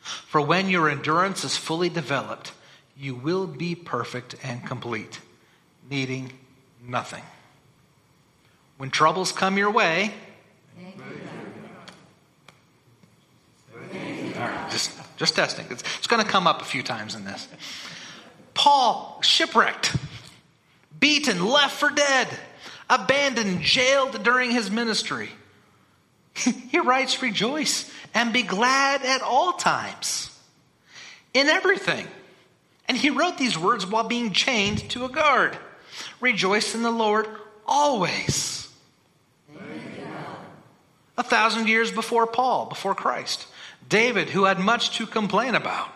For 0.00 0.40
when 0.40 0.68
your 0.68 0.90
endurance 0.90 1.44
is 1.44 1.56
fully 1.56 1.88
developed, 1.88 2.50
you 2.96 3.14
will 3.14 3.46
be 3.46 3.76
perfect 3.76 4.34
and 4.42 4.66
complete, 4.66 5.20
needing 5.88 6.32
nothing. 6.84 7.22
When 8.76 8.90
troubles 8.90 9.30
come 9.30 9.56
your 9.56 9.70
way, 9.70 10.12
just, 14.68 14.98
just 15.16 15.36
testing. 15.36 15.66
It's, 15.70 15.84
it's 15.98 16.08
going 16.08 16.20
to 16.20 16.28
come 16.28 16.48
up 16.48 16.60
a 16.60 16.64
few 16.64 16.82
times 16.82 17.14
in 17.14 17.24
this. 17.24 17.46
Paul, 18.54 19.20
shipwrecked, 19.22 19.94
beaten, 20.98 21.46
left 21.46 21.76
for 21.76 21.90
dead, 21.90 22.26
abandoned, 22.90 23.62
jailed 23.62 24.24
during 24.24 24.50
his 24.50 24.72
ministry. 24.72 25.30
He 26.34 26.78
writes, 26.78 27.22
Rejoice 27.22 27.90
and 28.14 28.32
be 28.32 28.42
glad 28.42 29.04
at 29.04 29.22
all 29.22 29.52
times, 29.54 30.30
in 31.34 31.48
everything. 31.48 32.06
And 32.88 32.96
he 32.96 33.10
wrote 33.10 33.38
these 33.38 33.56
words 33.56 33.86
while 33.86 34.08
being 34.08 34.32
chained 34.32 34.90
to 34.90 35.04
a 35.04 35.08
guard. 35.08 35.56
Rejoice 36.20 36.74
in 36.74 36.82
the 36.82 36.90
Lord 36.90 37.26
always. 37.66 38.68
A 41.16 41.22
thousand 41.22 41.68
years 41.68 41.92
before 41.92 42.26
Paul, 42.26 42.66
before 42.66 42.94
Christ. 42.94 43.46
David, 43.88 44.30
who 44.30 44.44
had 44.44 44.58
much 44.58 44.96
to 44.96 45.06
complain 45.06 45.54
about, 45.54 45.88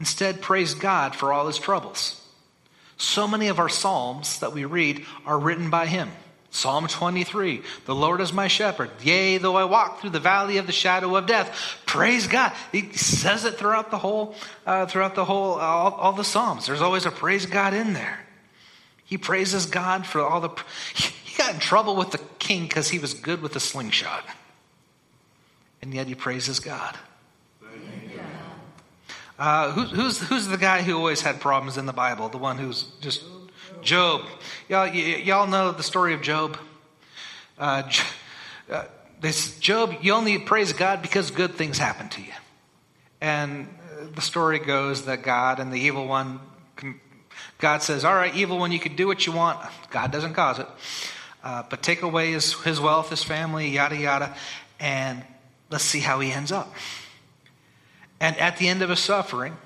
instead 0.00 0.40
praised 0.40 0.80
God 0.80 1.14
for 1.14 1.32
all 1.32 1.46
his 1.46 1.58
troubles. 1.58 2.20
So 2.96 3.28
many 3.28 3.48
of 3.48 3.58
our 3.58 3.68
Psalms 3.68 4.38
that 4.38 4.52
we 4.52 4.64
read 4.64 5.04
are 5.26 5.38
written 5.38 5.70
by 5.70 5.86
him. 5.86 6.10
Psalm 6.54 6.86
23, 6.86 7.62
the 7.84 7.94
Lord 7.94 8.20
is 8.20 8.32
my 8.32 8.46
shepherd. 8.46 8.90
Yea, 9.02 9.38
though 9.38 9.56
I 9.56 9.64
walk 9.64 10.00
through 10.00 10.10
the 10.10 10.20
valley 10.20 10.58
of 10.58 10.66
the 10.66 10.72
shadow 10.72 11.16
of 11.16 11.26
death, 11.26 11.80
praise 11.84 12.28
God. 12.28 12.52
He 12.70 12.92
says 12.92 13.44
it 13.44 13.54
throughout 13.54 13.90
the 13.90 13.98
whole, 13.98 14.36
uh, 14.64 14.86
throughout 14.86 15.16
the 15.16 15.24
whole, 15.24 15.54
uh, 15.54 15.62
all, 15.62 15.92
all, 15.94 16.12
the 16.12 16.22
Psalms. 16.22 16.66
There's 16.66 16.80
always 16.80 17.06
a 17.06 17.10
praise 17.10 17.44
God 17.44 17.74
in 17.74 17.92
there. 17.92 18.20
He 19.04 19.18
praises 19.18 19.66
God 19.66 20.06
for 20.06 20.20
all 20.20 20.40
the, 20.40 20.50
he 20.94 21.36
got 21.36 21.54
in 21.54 21.60
trouble 21.60 21.96
with 21.96 22.12
the 22.12 22.20
king 22.38 22.68
because 22.68 22.88
he 22.88 23.00
was 23.00 23.14
good 23.14 23.42
with 23.42 23.56
a 23.56 23.60
slingshot 23.60 24.24
and 25.84 25.92
yet 25.92 26.06
he 26.06 26.14
praises 26.14 26.60
God. 26.60 26.96
Uh, 29.36 29.72
who, 29.72 29.82
who's, 29.82 30.20
who's 30.20 30.46
the 30.46 30.56
guy 30.56 30.82
who 30.82 30.96
always 30.96 31.20
had 31.20 31.40
problems 31.40 31.76
in 31.76 31.86
the 31.86 31.92
Bible? 31.92 32.28
The 32.28 32.38
one 32.38 32.56
who's 32.56 32.84
just 33.00 33.24
Job. 33.84 34.22
Y'all, 34.68 34.86
y- 34.88 35.22
y'all 35.24 35.46
know 35.46 35.70
the 35.72 35.82
story 35.82 36.14
of 36.14 36.22
Job. 36.22 36.56
Uh, 37.58 37.82
uh, 38.70 38.84
this 39.20 39.58
Job, 39.58 39.96
you 40.00 40.12
only 40.12 40.38
praise 40.38 40.72
God 40.72 41.02
because 41.02 41.30
good 41.30 41.54
things 41.54 41.78
happen 41.78 42.08
to 42.10 42.20
you. 42.20 42.32
And 43.20 43.68
uh, 43.68 44.06
the 44.14 44.20
story 44.20 44.58
goes 44.58 45.04
that 45.04 45.22
God 45.22 45.60
and 45.60 45.72
the 45.72 45.78
evil 45.78 46.06
one, 46.06 46.40
God 47.58 47.82
says, 47.82 48.04
All 48.04 48.14
right, 48.14 48.34
evil 48.34 48.58
one, 48.58 48.72
you 48.72 48.80
can 48.80 48.96
do 48.96 49.06
what 49.06 49.26
you 49.26 49.32
want. 49.32 49.60
God 49.90 50.10
doesn't 50.10 50.34
cause 50.34 50.58
it. 50.58 50.66
Uh, 51.42 51.62
but 51.68 51.82
take 51.82 52.02
away 52.02 52.32
his, 52.32 52.54
his 52.62 52.80
wealth, 52.80 53.10
his 53.10 53.22
family, 53.22 53.68
yada, 53.68 53.96
yada. 53.96 54.34
and 54.80 55.22
let's 55.70 55.84
see 55.84 56.00
how 56.00 56.20
he 56.20 56.32
ends 56.32 56.50
up. 56.50 56.72
And 58.18 58.36
at 58.38 58.56
the 58.56 58.68
end 58.68 58.80
of 58.80 58.88
his 58.88 59.00
suffering, 59.00 59.56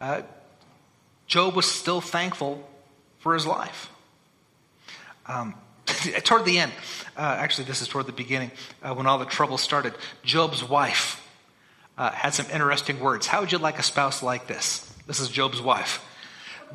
uh, 0.00 0.22
Job 1.28 1.54
was 1.54 1.70
still 1.70 2.00
thankful 2.00 2.68
for 3.24 3.32
his 3.32 3.46
life. 3.46 3.90
Um, 5.26 5.54
toward 6.24 6.44
the 6.44 6.58
end, 6.58 6.72
uh, 7.16 7.22
actually, 7.22 7.64
this 7.64 7.80
is 7.80 7.88
toward 7.88 8.04
the 8.04 8.12
beginning, 8.12 8.50
uh, 8.82 8.94
when 8.94 9.06
all 9.06 9.16
the 9.18 9.24
trouble 9.24 9.56
started, 9.56 9.94
Job's 10.22 10.62
wife 10.62 11.26
uh, 11.96 12.10
had 12.10 12.34
some 12.34 12.44
interesting 12.52 13.00
words. 13.00 13.26
How 13.26 13.40
would 13.40 13.50
you 13.50 13.56
like 13.56 13.78
a 13.78 13.82
spouse 13.82 14.22
like 14.22 14.46
this? 14.46 14.92
This 15.06 15.20
is 15.20 15.30
Job's 15.30 15.62
wife. 15.62 16.06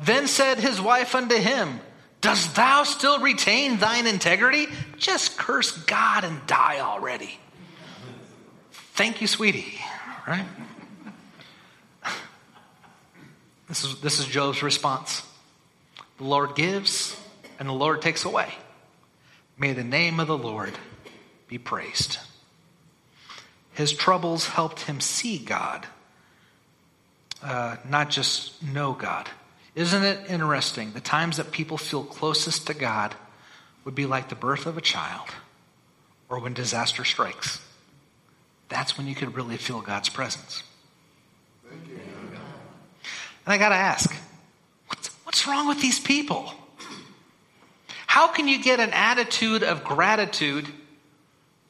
Then 0.02 0.26
said 0.26 0.58
his 0.58 0.80
wife 0.80 1.14
unto 1.14 1.36
him, 1.36 1.78
Dost 2.20 2.56
thou 2.56 2.82
still 2.82 3.20
retain 3.20 3.76
thine 3.78 4.08
integrity? 4.08 4.66
Just 4.98 5.38
curse 5.38 5.70
God 5.70 6.24
and 6.24 6.44
die 6.48 6.80
already. 6.80 7.38
Thank 8.72 9.20
you, 9.20 9.28
sweetie. 9.28 9.78
Right? 10.26 10.46
This 13.68 13.84
is, 13.84 14.00
this 14.00 14.18
is 14.18 14.26
Job's 14.26 14.64
response. 14.64 15.22
The 16.20 16.26
Lord 16.26 16.54
gives 16.54 17.16
and 17.58 17.66
the 17.66 17.72
Lord 17.72 18.02
takes 18.02 18.26
away. 18.26 18.52
May 19.56 19.72
the 19.72 19.82
name 19.82 20.20
of 20.20 20.26
the 20.26 20.36
Lord 20.36 20.74
be 21.48 21.56
praised. 21.56 22.18
His 23.72 23.94
troubles 23.94 24.46
helped 24.46 24.82
him 24.82 25.00
see 25.00 25.38
God, 25.38 25.86
uh, 27.42 27.76
not 27.88 28.10
just 28.10 28.62
know 28.62 28.92
God. 28.92 29.30
Isn't 29.74 30.02
it 30.02 30.28
interesting? 30.28 30.92
The 30.92 31.00
times 31.00 31.38
that 31.38 31.52
people 31.52 31.78
feel 31.78 32.04
closest 32.04 32.66
to 32.66 32.74
God 32.74 33.14
would 33.86 33.94
be 33.94 34.04
like 34.04 34.28
the 34.28 34.34
birth 34.34 34.66
of 34.66 34.76
a 34.76 34.82
child 34.82 35.30
or 36.28 36.38
when 36.38 36.52
disaster 36.52 37.02
strikes. 37.02 37.64
That's 38.68 38.98
when 38.98 39.06
you 39.06 39.14
could 39.14 39.34
really 39.34 39.56
feel 39.56 39.80
God's 39.80 40.10
presence. 40.10 40.64
And 41.70 41.80
I 43.46 43.56
got 43.56 43.70
to 43.70 43.74
ask, 43.74 44.14
what's, 45.30 45.46
wrong 45.46 45.68
with 45.68 45.80
these 45.80 46.00
people? 46.00 46.52
How 48.08 48.26
can 48.26 48.48
you 48.48 48.60
get 48.60 48.80
an 48.80 48.90
attitude 48.92 49.62
of 49.62 49.84
gratitude 49.84 50.66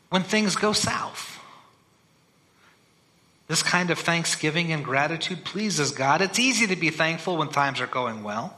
when 0.08 0.22
things 0.22 0.56
go 0.56 0.72
south? 0.72 1.38
This 3.48 3.62
kind 3.62 3.90
of 3.90 3.98
thanksgiving 3.98 4.72
and 4.72 4.82
gratitude 4.82 5.44
pleases 5.44 5.90
God. 5.90 6.22
It's 6.22 6.38
easy 6.38 6.68
to 6.68 6.76
be 6.76 6.88
thankful 6.88 7.36
when 7.36 7.48
times 7.48 7.82
are 7.82 7.86
going 7.86 8.22
well. 8.22 8.56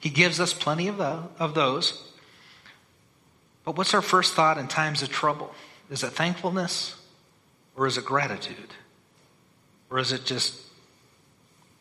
He 0.00 0.08
gives 0.08 0.38
us 0.38 0.52
plenty 0.52 0.86
of, 0.86 0.98
the, 0.98 1.24
of 1.40 1.54
those. 1.54 2.08
But 3.64 3.76
what's 3.76 3.92
our 3.92 4.02
first 4.02 4.34
thought 4.34 4.56
in 4.56 4.68
times 4.68 5.02
of 5.02 5.08
trouble? 5.08 5.52
Is 5.90 6.04
it 6.04 6.10
thankfulness 6.10 6.94
or 7.74 7.88
is 7.88 7.98
it 7.98 8.04
gratitude? 8.04 8.70
Or 9.90 9.98
is 9.98 10.12
it 10.12 10.24
just 10.24 10.60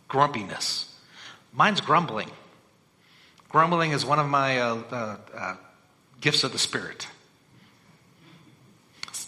grumpiness? 0.07 0.90
Mine's 1.53 1.81
grumbling. 1.81 2.29
Grumbling 3.49 3.91
is 3.91 4.05
one 4.05 4.19
of 4.19 4.27
my 4.27 4.59
uh, 4.59 4.81
uh, 4.91 5.17
uh, 5.35 5.55
gifts 6.21 6.43
of 6.43 6.51
the 6.51 6.57
Spirit. 6.57 7.07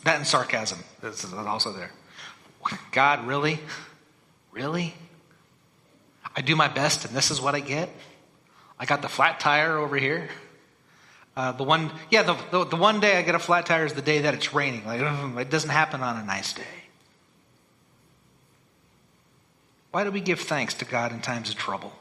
That 0.04 0.18
and 0.18 0.28
sarcasm 0.28 0.80
is 1.02 1.26
also 1.34 1.72
there. 1.74 1.92
God, 2.92 3.26
really? 3.26 3.60
Really? 4.52 4.94
I 6.36 6.42
do 6.42 6.56
my 6.56 6.68
best 6.68 7.06
and 7.06 7.16
this 7.16 7.32
is 7.32 7.42
what 7.42 7.56
I 7.56 7.60
get? 7.60 7.90
I 8.80 8.86
got 8.86 9.02
the 9.02 9.10
flat 9.10 9.40
tire 9.40 9.78
over 9.78 9.96
here. 9.96 10.30
Uh, 11.36 11.52
the 11.52 11.64
one, 11.64 11.92
yeah, 12.12 12.22
the, 12.22 12.36
the, 12.52 12.66
the, 12.66 12.76
one 12.76 13.00
day 13.00 13.18
I 13.18 13.24
get 13.24 13.34
a 13.34 13.40
flat 13.40 13.66
tire 13.66 13.86
is 13.86 13.94
the 13.94 14.02
day 14.02 14.20
that 14.20 14.34
it's 14.34 14.54
raining. 14.54 14.86
Like, 14.86 15.02
it 15.40 15.50
doesn't 15.50 15.70
happen 15.70 16.02
on 16.02 16.18
a 16.18 16.24
nice 16.24 16.54
day. 16.54 16.64
Why 19.92 20.04
do 20.04 20.12
we 20.12 20.22
give 20.22 20.42
thanks 20.42 20.74
to 20.76 20.86
God 20.86 21.12
in 21.12 21.22
times 21.22 21.50
of 21.50 21.56
trouble? 21.56 21.94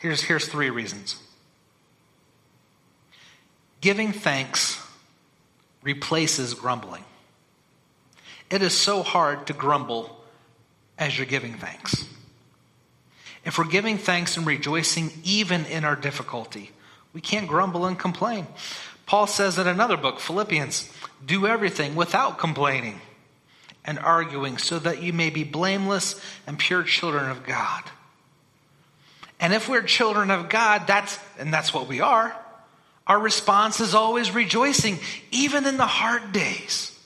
Here's, 0.00 0.22
here's 0.22 0.46
three 0.46 0.70
reasons. 0.70 1.20
Giving 3.80 4.12
thanks 4.12 4.82
replaces 5.82 6.54
grumbling. 6.54 7.04
It 8.50 8.62
is 8.62 8.76
so 8.76 9.02
hard 9.02 9.46
to 9.46 9.52
grumble 9.52 10.22
as 10.98 11.16
you're 11.16 11.26
giving 11.26 11.54
thanks. 11.54 12.04
If 13.44 13.56
we're 13.56 13.64
giving 13.64 13.96
thanks 13.96 14.36
and 14.36 14.46
rejoicing 14.46 15.12
even 15.24 15.64
in 15.66 15.84
our 15.84 15.96
difficulty, 15.96 16.72
we 17.12 17.20
can't 17.20 17.48
grumble 17.48 17.86
and 17.86 17.98
complain. 17.98 18.46
Paul 19.06 19.26
says 19.26 19.58
in 19.58 19.66
another 19.66 19.96
book, 19.96 20.20
Philippians, 20.20 20.92
do 21.24 21.46
everything 21.46 21.94
without 21.94 22.38
complaining 22.38 23.00
and 23.84 23.98
arguing 23.98 24.58
so 24.58 24.78
that 24.78 25.02
you 25.02 25.12
may 25.12 25.30
be 25.30 25.42
blameless 25.42 26.20
and 26.46 26.58
pure 26.58 26.82
children 26.82 27.30
of 27.30 27.44
God. 27.44 27.82
And 29.40 29.54
if 29.54 29.68
we're 29.68 29.82
children 29.82 30.30
of 30.30 30.48
God, 30.48 30.86
that's 30.86 31.18
and 31.38 31.52
that's 31.52 31.72
what 31.72 31.88
we 31.88 32.00
are. 32.00 32.36
Our 33.06 33.18
response 33.18 33.80
is 33.80 33.94
always 33.94 34.32
rejoicing 34.32 34.98
even 35.32 35.66
in 35.66 35.78
the 35.78 35.86
hard 35.86 36.32
days. 36.32 36.96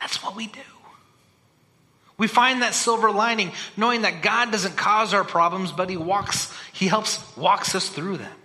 That's 0.00 0.22
what 0.22 0.36
we 0.36 0.48
do. 0.48 0.60
We 2.18 2.26
find 2.26 2.62
that 2.62 2.74
silver 2.74 3.10
lining, 3.10 3.52
knowing 3.76 4.02
that 4.02 4.22
God 4.22 4.52
doesn't 4.52 4.76
cause 4.76 5.14
our 5.14 5.24
problems, 5.24 5.72
but 5.72 5.88
He 5.88 5.96
walks, 5.96 6.52
He 6.72 6.86
helps 6.86 7.20
walks 7.36 7.74
us 7.74 7.88
through 7.88 8.18
them. 8.18 8.36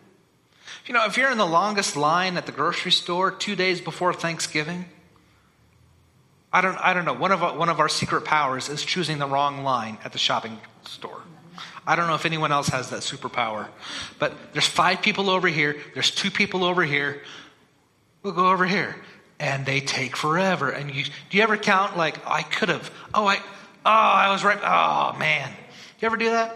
You 0.85 0.93
know, 0.93 1.05
if 1.05 1.17
you're 1.17 1.31
in 1.31 1.37
the 1.37 1.45
longest 1.45 1.95
line 1.95 2.37
at 2.37 2.45
the 2.45 2.51
grocery 2.51 2.91
store 2.91 3.29
two 3.29 3.55
days 3.55 3.81
before 3.81 4.13
Thanksgiving, 4.13 4.85
I 6.51 6.61
don't, 6.61 6.77
I 6.77 6.93
don't 6.93 7.05
know. 7.05 7.13
One 7.13 7.31
of, 7.31 7.41
one 7.41 7.69
of 7.69 7.79
our 7.79 7.89
secret 7.89 8.25
powers 8.25 8.69
is 8.69 8.83
choosing 8.83 9.19
the 9.19 9.27
wrong 9.27 9.63
line 9.63 9.99
at 10.03 10.13
the 10.13 10.17
shopping 10.17 10.57
store. 10.85 11.21
I 11.89 11.95
don't 11.95 12.05
know 12.05 12.13
if 12.13 12.27
anyone 12.27 12.51
else 12.51 12.67
has 12.67 12.91
that 12.91 12.99
superpower, 12.99 13.67
but 14.19 14.31
there's 14.53 14.67
five 14.67 15.01
people 15.01 15.27
over 15.27 15.47
here, 15.47 15.75
there's 15.95 16.11
two 16.11 16.29
people 16.29 16.63
over 16.63 16.83
here. 16.83 17.23
We'll 18.21 18.33
go 18.33 18.51
over 18.51 18.67
here 18.67 18.95
and 19.39 19.65
they 19.65 19.79
take 19.79 20.15
forever. 20.15 20.69
And 20.69 20.93
you, 20.93 21.05
do 21.05 21.37
you 21.37 21.41
ever 21.41 21.57
count 21.57 21.97
like 21.97 22.19
I 22.27 22.43
could 22.43 22.69
have? 22.69 22.91
Oh, 23.11 23.25
I, 23.25 23.37
oh, 23.37 23.41
I 23.85 24.31
was 24.31 24.43
right. 24.43 24.59
Oh 24.61 25.17
man, 25.17 25.49
you 25.99 26.05
ever 26.05 26.15
do 26.15 26.29
that? 26.29 26.55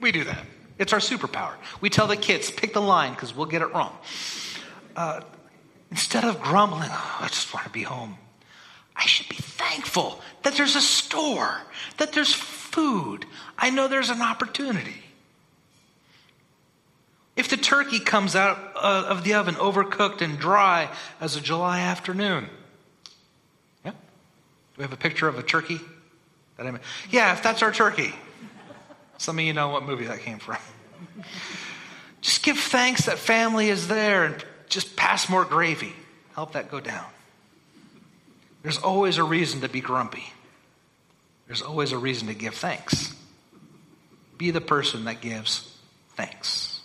We 0.00 0.10
do 0.10 0.24
that. 0.24 0.44
It's 0.76 0.92
our 0.92 0.98
superpower. 0.98 1.52
We 1.80 1.88
tell 1.88 2.08
the 2.08 2.16
kids 2.16 2.50
pick 2.50 2.72
the 2.72 2.82
line 2.82 3.12
because 3.12 3.36
we'll 3.36 3.46
get 3.46 3.62
it 3.62 3.72
wrong. 3.72 3.96
Uh, 4.96 5.20
instead 5.92 6.24
of 6.24 6.42
grumbling, 6.42 6.88
oh, 6.90 7.18
I 7.20 7.28
just 7.28 7.54
want 7.54 7.64
to 7.64 7.70
be 7.70 7.84
home. 7.84 8.18
I 8.96 9.06
should 9.06 9.28
be 9.28 9.36
thankful 9.36 10.20
that 10.42 10.56
there's 10.56 10.74
a 10.74 10.80
store, 10.80 11.60
that 11.98 12.12
there's 12.12 12.34
food. 12.34 13.24
I 13.58 13.70
know 13.70 13.88
there's 13.88 14.10
an 14.10 14.22
opportunity. 14.22 15.02
If 17.36 17.48
the 17.48 17.56
turkey 17.56 18.00
comes 18.00 18.34
out 18.34 18.58
uh, 18.76 19.06
of 19.08 19.24
the 19.24 19.34
oven 19.34 19.54
overcooked 19.56 20.22
and 20.22 20.38
dry 20.38 20.88
as 21.20 21.36
a 21.36 21.40
July 21.40 21.80
afternoon, 21.80 22.48
yeah? 23.84 23.90
Do 23.90 23.96
we 24.78 24.82
have 24.82 24.92
a 24.92 24.96
picture 24.96 25.28
of 25.28 25.38
a 25.38 25.42
turkey? 25.42 25.80
That 26.56 26.66
I? 26.66 26.78
Yeah, 27.10 27.32
if 27.32 27.42
that's 27.42 27.62
our 27.62 27.72
turkey. 27.72 28.12
Some 29.18 29.38
of 29.38 29.44
you 29.44 29.52
know 29.52 29.68
what 29.68 29.84
movie 29.84 30.06
that 30.06 30.20
came 30.20 30.38
from. 30.38 30.58
Just 32.20 32.42
give 32.42 32.58
thanks 32.58 33.06
that 33.06 33.18
family 33.18 33.68
is 33.68 33.88
there 33.88 34.24
and 34.24 34.44
just 34.68 34.96
pass 34.96 35.28
more 35.28 35.44
gravy. 35.44 35.92
Help 36.34 36.52
that 36.52 36.70
go 36.70 36.80
down. 36.80 37.06
There's 38.62 38.78
always 38.78 39.18
a 39.18 39.24
reason 39.24 39.60
to 39.60 39.68
be 39.68 39.80
grumpy. 39.80 40.32
There's 41.46 41.62
always 41.62 41.92
a 41.92 41.98
reason 41.98 42.28
to 42.28 42.34
give 42.34 42.54
thanks. 42.54 43.14
Be 44.38 44.52
the 44.52 44.60
person 44.60 45.04
that 45.04 45.20
gives 45.20 45.76
thanks. 46.10 46.80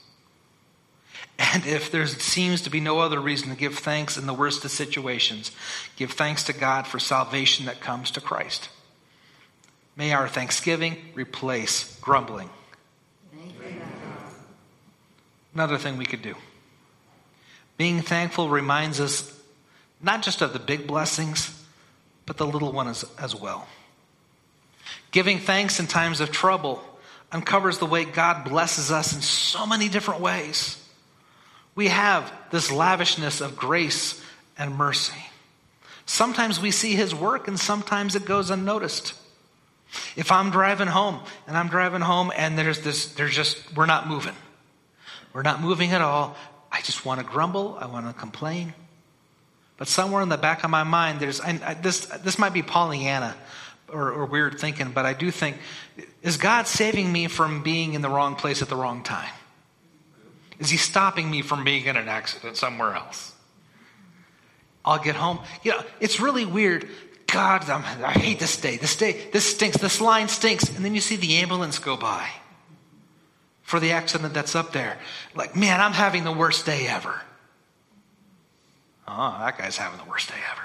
And 1.37 1.65
if 1.65 1.91
there 1.91 2.05
seems 2.07 2.61
to 2.63 2.69
be 2.69 2.79
no 2.79 2.99
other 2.99 3.19
reason 3.19 3.49
to 3.49 3.55
give 3.55 3.77
thanks 3.77 4.17
in 4.17 4.25
the 4.25 4.33
worst 4.33 4.65
of 4.65 4.71
situations, 4.71 5.51
give 5.95 6.11
thanks 6.11 6.43
to 6.43 6.53
God 6.53 6.87
for 6.87 6.99
salvation 6.99 7.65
that 7.67 7.79
comes 7.79 8.11
to 8.11 8.21
Christ. 8.21 8.69
May 9.95 10.13
our 10.13 10.27
thanksgiving 10.27 10.97
replace 11.13 11.97
grumbling. 11.99 12.49
Another 15.53 15.77
thing 15.77 15.97
we 15.97 16.05
could 16.05 16.23
do. 16.23 16.35
Being 17.77 18.01
thankful 18.01 18.49
reminds 18.49 18.99
us 18.99 19.39
not 20.01 20.23
just 20.23 20.41
of 20.41 20.53
the 20.53 20.59
big 20.59 20.87
blessings, 20.87 21.63
but 22.25 22.37
the 22.37 22.47
little 22.47 22.71
ones 22.71 23.05
as 23.19 23.35
well. 23.35 23.67
Giving 25.11 25.37
thanks 25.39 25.79
in 25.79 25.85
times 25.85 26.19
of 26.21 26.31
trouble 26.31 26.83
uncovers 27.33 27.79
the 27.79 27.85
way 27.85 28.05
God 28.05 28.45
blesses 28.45 28.91
us 28.91 29.13
in 29.13 29.21
so 29.21 29.65
many 29.65 29.89
different 29.89 30.21
ways 30.21 30.77
we 31.75 31.87
have 31.87 32.31
this 32.51 32.71
lavishness 32.71 33.41
of 33.41 33.55
grace 33.55 34.21
and 34.57 34.75
mercy. 34.75 35.19
Sometimes 36.05 36.61
we 36.61 36.71
see 36.71 36.93
his 36.93 37.15
work 37.15 37.47
and 37.47 37.59
sometimes 37.59 38.15
it 38.15 38.25
goes 38.25 38.49
unnoticed. 38.49 39.13
If 40.15 40.31
I'm 40.31 40.51
driving 40.51 40.87
home 40.87 41.19
and 41.47 41.57
I'm 41.57 41.69
driving 41.69 42.01
home 42.01 42.31
and 42.35 42.57
there's 42.57 42.81
this, 42.81 43.13
there's 43.13 43.35
just, 43.35 43.75
we're 43.75 43.85
not 43.85 44.07
moving. 44.07 44.35
We're 45.33 45.43
not 45.43 45.61
moving 45.61 45.91
at 45.91 46.01
all. 46.01 46.35
I 46.71 46.81
just 46.81 47.05
want 47.05 47.19
to 47.21 47.25
grumble. 47.25 47.77
I 47.79 47.87
want 47.87 48.07
to 48.07 48.13
complain. 48.13 48.73
But 49.77 49.87
somewhere 49.87 50.21
in 50.21 50.29
the 50.29 50.37
back 50.37 50.63
of 50.63 50.69
my 50.69 50.83
mind, 50.83 51.19
there's 51.19 51.39
and 51.39 51.63
I, 51.63 51.73
this. 51.73 52.05
This 52.05 52.37
might 52.37 52.53
be 52.53 52.61
Pollyanna 52.61 53.35
or, 53.93 54.11
or 54.11 54.25
weird 54.25 54.59
thinking, 54.59 54.91
but 54.91 55.05
I 55.05 55.13
do 55.13 55.31
think: 55.31 55.57
Is 56.21 56.37
God 56.37 56.67
saving 56.67 57.11
me 57.11 57.27
from 57.27 57.63
being 57.63 57.93
in 57.93 58.01
the 58.01 58.09
wrong 58.09 58.35
place 58.35 58.61
at 58.61 58.69
the 58.69 58.75
wrong 58.75 59.03
time? 59.03 59.33
Is 60.59 60.69
He 60.69 60.77
stopping 60.77 61.29
me 61.29 61.41
from 61.41 61.63
being 61.63 61.85
in 61.85 61.97
an 61.97 62.07
accident 62.07 62.57
somewhere 62.57 62.95
else? 62.95 63.33
I'll 64.85 64.99
get 64.99 65.15
home. 65.15 65.39
You 65.63 65.71
know, 65.71 65.83
it's 65.99 66.19
really 66.19 66.45
weird. 66.45 66.87
God, 67.27 67.67
I'm, 67.69 67.83
I 68.03 68.11
hate 68.11 68.39
this 68.39 68.57
day. 68.57 68.77
This 68.77 68.95
day, 68.95 69.29
this 69.31 69.55
stinks. 69.55 69.77
This 69.77 69.99
line 70.01 70.27
stinks. 70.27 70.69
And 70.69 70.85
then 70.85 70.93
you 70.93 71.01
see 71.01 71.15
the 71.15 71.37
ambulance 71.37 71.79
go 71.79 71.97
by 71.97 72.29
for 73.63 73.79
the 73.79 73.91
accident 73.91 74.33
that's 74.33 74.55
up 74.55 74.71
there. 74.71 74.99
Like, 75.33 75.55
man, 75.55 75.81
I'm 75.81 75.93
having 75.93 76.25
the 76.25 76.31
worst 76.31 76.65
day 76.65 76.87
ever. 76.87 77.21
Oh, 79.07 79.37
that 79.39 79.57
guy's 79.57 79.77
having 79.77 79.97
the 79.97 80.09
worst 80.09 80.29
day 80.29 80.35
ever. 80.51 80.61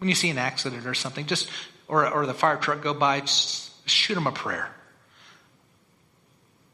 When 0.00 0.08
you 0.08 0.14
see 0.14 0.30
an 0.30 0.38
accident 0.38 0.86
or 0.86 0.94
something, 0.94 1.26
just 1.26 1.48
or 1.86 2.08
or 2.08 2.26
the 2.26 2.34
fire 2.34 2.56
truck 2.56 2.82
go 2.82 2.94
by, 2.94 3.20
just 3.20 3.88
shoot 3.88 4.14
them 4.14 4.26
a 4.26 4.32
prayer. 4.32 4.70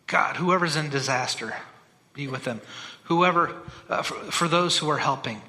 God, 0.06 0.36
whoever's 0.36 0.76
in 0.76 0.88
disaster, 0.88 1.54
be 2.14 2.28
with 2.28 2.44
them. 2.44 2.60
Whoever, 3.04 3.54
uh, 3.88 4.02
for, 4.02 4.14
for 4.30 4.48
those 4.48 4.78
who 4.78 4.88
are 4.88 4.98
helping, 4.98 5.42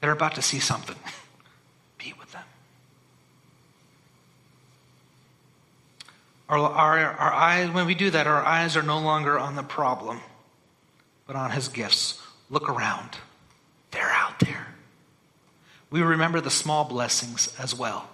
they're 0.00 0.12
about 0.12 0.36
to 0.36 0.42
see 0.42 0.58
something. 0.58 0.96
Be 1.98 2.12
with 2.18 2.30
them. 2.32 2.42
Our, 6.48 6.58
our, 6.58 6.98
our 6.98 7.32
eyes, 7.32 7.70
when 7.70 7.86
we 7.86 7.94
do 7.94 8.10
that, 8.10 8.26
our 8.26 8.44
eyes 8.44 8.76
are 8.76 8.82
no 8.82 8.98
longer 8.98 9.38
on 9.38 9.56
the 9.56 9.62
problem, 9.62 10.20
but 11.26 11.36
on 11.36 11.50
his 11.50 11.68
gifts. 11.68 12.20
Look 12.50 12.68
around. 12.68 13.10
They're 13.90 14.10
out 14.10 14.38
there. 14.40 14.75
We 15.90 16.02
remember 16.02 16.40
the 16.40 16.50
small 16.50 16.84
blessings 16.84 17.54
as 17.58 17.74
well. 17.74 18.08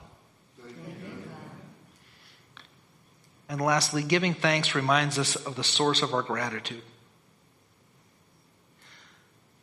And 3.48 3.60
lastly, 3.60 4.02
giving 4.02 4.34
thanks 4.34 4.74
reminds 4.74 5.18
us 5.18 5.36
of 5.36 5.56
the 5.56 5.64
source 5.64 6.00
of 6.00 6.14
our 6.14 6.22
gratitude. 6.22 6.82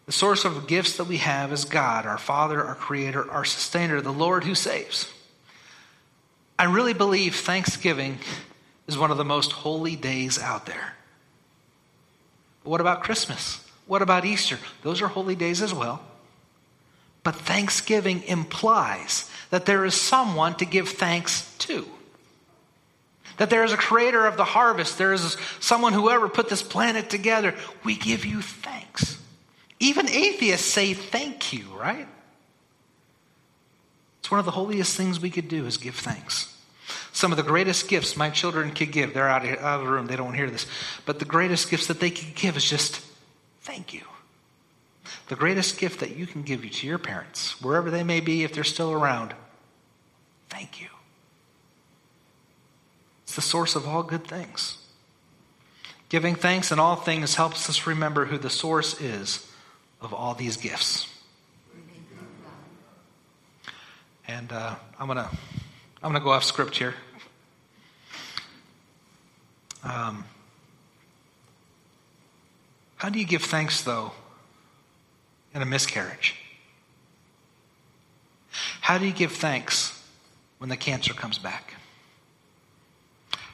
The 0.05 0.11
source 0.11 0.45
of 0.45 0.67
gifts 0.67 0.97
that 0.97 1.05
we 1.05 1.17
have 1.17 1.51
is 1.51 1.65
God, 1.65 2.05
our 2.05 2.17
Father, 2.17 2.63
our 2.63 2.75
Creator, 2.75 3.29
our 3.31 3.45
Sustainer, 3.45 4.01
the 4.01 4.11
Lord 4.11 4.43
who 4.43 4.55
saves. 4.55 5.11
I 6.57 6.65
really 6.65 6.93
believe 6.93 7.35
Thanksgiving 7.35 8.19
is 8.87 8.97
one 8.97 9.11
of 9.11 9.17
the 9.17 9.25
most 9.25 9.51
holy 9.51 9.95
days 9.95 10.39
out 10.39 10.65
there. 10.65 10.95
But 12.63 12.71
what 12.71 12.81
about 12.81 13.03
Christmas? 13.03 13.63
What 13.85 14.01
about 14.01 14.25
Easter? 14.25 14.57
Those 14.81 15.01
are 15.01 15.07
holy 15.07 15.35
days 15.35 15.61
as 15.61 15.73
well. 15.73 16.03
But 17.29 17.35
Thanksgiving 17.35 18.23
implies 18.23 19.29
that 19.51 19.67
there 19.67 19.85
is 19.85 19.93
someone 19.93 20.55
to 20.55 20.65
give 20.65 20.89
thanks 20.89 21.55
to. 21.59 21.85
That 23.37 23.51
there 23.51 23.63
is 23.63 23.71
a 23.71 23.77
creator 23.77 24.25
of 24.25 24.35
the 24.35 24.43
harvest. 24.43 24.97
There 24.97 25.13
is 25.13 25.37
someone, 25.59 25.93
whoever 25.93 26.27
put 26.27 26.49
this 26.49 26.63
planet 26.63 27.07
together. 27.11 27.53
We 27.83 27.95
give 27.97 28.25
you 28.25 28.41
thanks. 28.41 29.21
Even 29.79 30.09
atheists 30.09 30.65
say 30.65 30.95
thank 30.95 31.53
you, 31.53 31.65
right? 31.79 32.07
It's 34.21 34.31
one 34.31 34.39
of 34.39 34.45
the 34.45 34.51
holiest 34.53 34.97
things 34.97 35.19
we 35.19 35.29
could 35.29 35.49
do 35.49 35.67
is 35.67 35.77
give 35.77 35.93
thanks. 35.93 36.57
Some 37.13 37.31
of 37.31 37.37
the 37.37 37.43
greatest 37.43 37.87
gifts 37.87 38.17
my 38.17 38.31
children 38.31 38.71
could 38.71 38.91
give, 38.91 39.13
they're 39.13 39.29
out 39.29 39.45
of 39.45 39.81
the 39.81 39.87
room, 39.87 40.07
they 40.07 40.15
don't 40.15 40.33
hear 40.33 40.49
this, 40.49 40.65
but 41.05 41.19
the 41.19 41.25
greatest 41.25 41.69
gifts 41.69 41.85
that 41.85 41.99
they 41.99 42.09
could 42.09 42.33
give 42.33 42.57
is 42.57 42.67
just 42.67 43.01
thank 43.61 43.93
you. 43.93 44.01
The 45.29 45.35
greatest 45.35 45.77
gift 45.77 45.99
that 45.99 46.15
you 46.15 46.25
can 46.25 46.41
give 46.41 46.69
to 46.69 46.87
your 46.87 46.97
parents, 46.97 47.61
wherever 47.61 47.91
they 47.91 48.03
may 48.03 48.19
be, 48.19 48.43
if 48.43 48.51
they're 48.51 48.63
still 48.63 48.91
around, 48.91 49.35
thank 50.49 50.81
you. 50.81 50.87
It's 53.23 53.35
the 53.35 53.41
source 53.41 53.75
of 53.75 53.87
all 53.87 54.01
good 54.01 54.25
things. 54.25 54.79
Giving 56.09 56.33
thanks 56.33 56.71
in 56.71 56.79
all 56.79 56.95
things 56.95 57.35
helps 57.35 57.69
us 57.69 57.85
remember 57.85 58.25
who 58.25 58.39
the 58.39 58.49
source 58.49 58.99
is 58.99 59.47
of 60.01 60.15
all 60.15 60.33
these 60.33 60.57
gifts. 60.57 61.07
And 64.27 64.51
uh, 64.51 64.75
I'm 64.99 65.05
gonna 65.05 65.29
I'm 66.01 66.11
gonna 66.11 66.23
go 66.23 66.31
off 66.31 66.43
script 66.43 66.75
here. 66.77 66.95
Um, 69.83 70.25
how 72.95 73.09
do 73.09 73.19
you 73.19 73.25
give 73.25 73.43
thanks 73.43 73.83
though 73.83 74.11
in 75.53 75.61
a 75.61 75.65
miscarriage? 75.65 76.35
How 78.81 78.97
do 78.97 79.05
you 79.05 79.13
give 79.13 79.31
thanks 79.31 80.03
when 80.57 80.69
the 80.69 80.77
cancer 80.77 81.13
comes 81.13 81.37
back? 81.37 81.75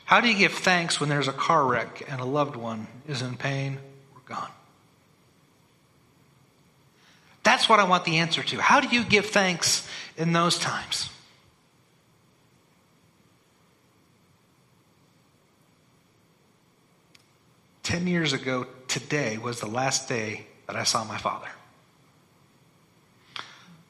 How 0.06 0.22
do 0.22 0.30
you 0.30 0.38
give 0.38 0.54
thanks 0.54 1.00
when 1.00 1.10
there's 1.10 1.28
a 1.28 1.34
car 1.34 1.66
wreck 1.66 2.04
and 2.08 2.22
a 2.22 2.26
loved 2.26 2.56
one 2.56 2.88
is 3.08 3.22
in 3.22 3.38
pain 3.38 3.80
or 4.14 4.22
gone? 4.26 4.52
That's 7.44 7.68
what 7.68 7.80
I 7.80 7.84
want 7.84 8.06
the 8.06 8.18
answer 8.18 8.44
to. 8.44 8.62
How 8.62 8.80
do 8.80 8.88
you 8.88 9.04
give 9.04 9.28
thanks 9.28 9.88
in 10.18 10.34
those 10.34 10.58
times? 10.58 11.10
Ten 17.84 18.08
years 18.08 18.34
ago 18.34 18.66
today 18.88 19.38
was 19.38 19.60
the 19.60 19.68
last 19.68 20.10
day 20.10 20.48
that 20.66 20.76
I 20.76 20.84
saw 20.84 21.04
my 21.04 21.18
father. 21.20 21.50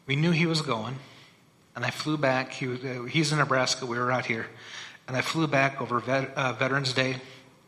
We 0.06 0.16
knew 0.16 0.32
he 0.32 0.46
was 0.46 0.62
going, 0.62 0.96
and 1.76 1.84
I 1.84 1.90
flew 1.90 2.18
back. 2.18 2.52
He 2.52 2.68
was, 2.68 2.84
uh, 2.84 3.04
he's 3.04 3.32
in 3.32 3.40
Nebraska, 3.40 3.86
we 3.86 3.98
were 3.98 4.12
out 4.12 4.26
here. 4.26 4.48
And 5.08 5.16
I 5.16 5.22
flew 5.22 5.48
back 5.48 5.82
over 5.82 6.00
vet, 6.00 6.34
uh, 6.36 6.54
Veterans 6.54 6.94
Day 6.94 7.18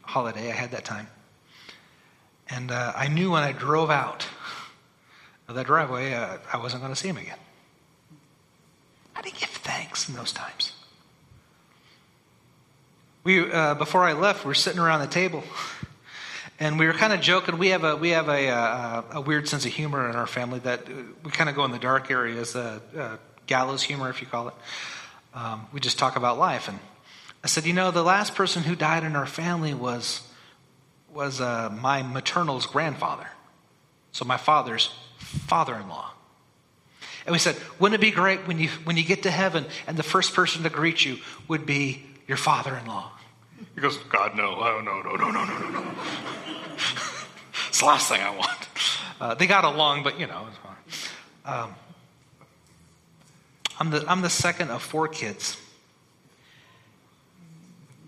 holiday. 0.02 0.50
I 0.50 0.54
had 0.54 0.72
that 0.72 0.86
time. 0.86 1.08
And 2.50 2.72
uh, 2.72 2.94
I 2.96 3.08
knew 3.08 3.32
when 3.32 3.44
I 3.44 3.52
drove 3.52 3.90
out 3.90 4.28
of 5.48 5.56
that 5.56 5.66
driveway, 5.66 6.14
uh, 6.14 6.38
I 6.52 6.58
wasn't 6.58 6.82
going 6.82 6.94
to 6.94 7.00
see 7.00 7.10
him 7.10 7.18
again. 7.18 7.38
Do 9.22 9.30
you 9.30 9.36
give 9.36 9.50
thanks 9.50 10.08
in 10.08 10.16
those 10.16 10.32
times? 10.32 10.72
We, 13.24 13.52
uh, 13.52 13.74
before 13.74 14.04
I 14.04 14.14
left, 14.14 14.46
we 14.46 14.50
were 14.50 14.54
sitting 14.54 14.80
around 14.80 15.02
the 15.02 15.08
table, 15.08 15.44
and 16.60 16.80
we 16.80 16.88
were 16.88 16.94
kind 16.94 17.14
of 17.14 17.22
joking. 17.22 17.58
We 17.58 17.70
have 17.70 17.84
a 17.84 17.96
we 17.96 18.10
have 18.10 18.30
a, 18.30 18.48
a, 18.48 19.04
a 19.14 19.22
weird 19.22 19.48
sense 19.48 19.66
of 19.66 19.74
humor 19.74 20.10
in 20.10 20.16
our 20.16 20.28
family 20.28 20.60
that 20.60 20.88
uh, 20.88 20.94
we 21.24 21.32
kind 21.32 21.50
of 21.50 21.56
go 21.56 21.66
in 21.66 21.72
the 21.72 21.80
dark 21.80 22.10
areas, 22.10 22.56
uh, 22.56 22.80
uh, 22.98 23.18
gallows 23.46 23.84
humor, 23.84 24.10
if 24.10 24.22
you 24.22 24.28
call 24.28 24.50
it. 24.50 24.54
Um, 25.34 25.68
we 25.72 25.80
just 25.80 26.00
talk 26.00 26.16
about 26.16 26.40
life, 26.40 26.68
and 26.68 26.80
I 27.44 27.48
said, 27.48 27.66
you 27.66 27.74
know, 27.74 27.92
the 27.92 28.04
last 28.04 28.36
person 28.36 28.64
who 28.64 28.76
died 28.76 29.04
in 29.04 29.16
our 29.16 29.28
family 29.28 29.74
was 29.74 30.22
was 31.14 31.42
uh, 31.42 31.70
my 31.70 32.02
maternal's 32.02 32.66
grandfather, 32.66 33.28
so 34.12 34.26
my 34.26 34.38
father's 34.38 34.94
father-in-law. 35.18 36.12
And 37.26 37.34
we 37.34 37.40
said, 37.40 37.58
wouldn't 37.78 38.02
it 38.02 38.06
be 38.06 38.12
great 38.12 38.48
when 38.48 38.58
you 38.58 38.70
when 38.84 38.98
you 38.98 39.04
get 39.04 39.24
to 39.24 39.32
heaven 39.32 39.66
and 39.86 39.98
the 39.98 40.04
first 40.04 40.34
person 40.34 40.64
to 40.64 40.70
greet 40.70 41.06
you 41.06 41.18
would 41.48 41.66
be 41.66 42.06
your 42.28 42.38
father-in-law? 42.38 43.12
He 43.76 43.82
goes, 43.82 43.98
God, 43.98 44.36
no, 44.36 44.56
oh, 44.58 44.82
no, 44.84 45.02
no, 45.02 45.16
no, 45.16 45.32
no, 45.32 45.46
no, 45.46 45.58
no, 45.58 45.70
no. 45.70 45.92
it's 47.68 47.80
the 47.80 47.86
last 47.86 48.10
thing 48.10 48.22
I 48.22 48.36
want. 48.36 48.68
Uh, 49.20 49.34
they 49.36 49.48
got 49.48 49.64
along, 49.64 50.04
but 50.04 50.20
you 50.20 50.28
know, 50.28 50.48
it's 50.48 50.58
um, 51.46 51.74
I'm 53.80 53.90
the 53.90 54.04
I'm 54.08 54.22
the 54.22 54.30
second 54.30 54.70
of 54.70 54.82
four 54.82 55.08
kids, 55.08 55.58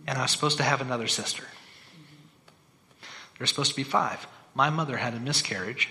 and 0.07 0.17
I 0.17 0.23
was 0.23 0.31
supposed 0.31 0.57
to 0.57 0.63
have 0.63 0.81
another 0.81 1.07
sister. 1.07 1.43
There's 3.37 3.49
supposed 3.49 3.71
to 3.71 3.75
be 3.77 3.83
five. 3.83 4.27
My 4.53 4.69
mother 4.69 4.97
had 4.97 5.13
a 5.13 5.19
miscarriage, 5.19 5.87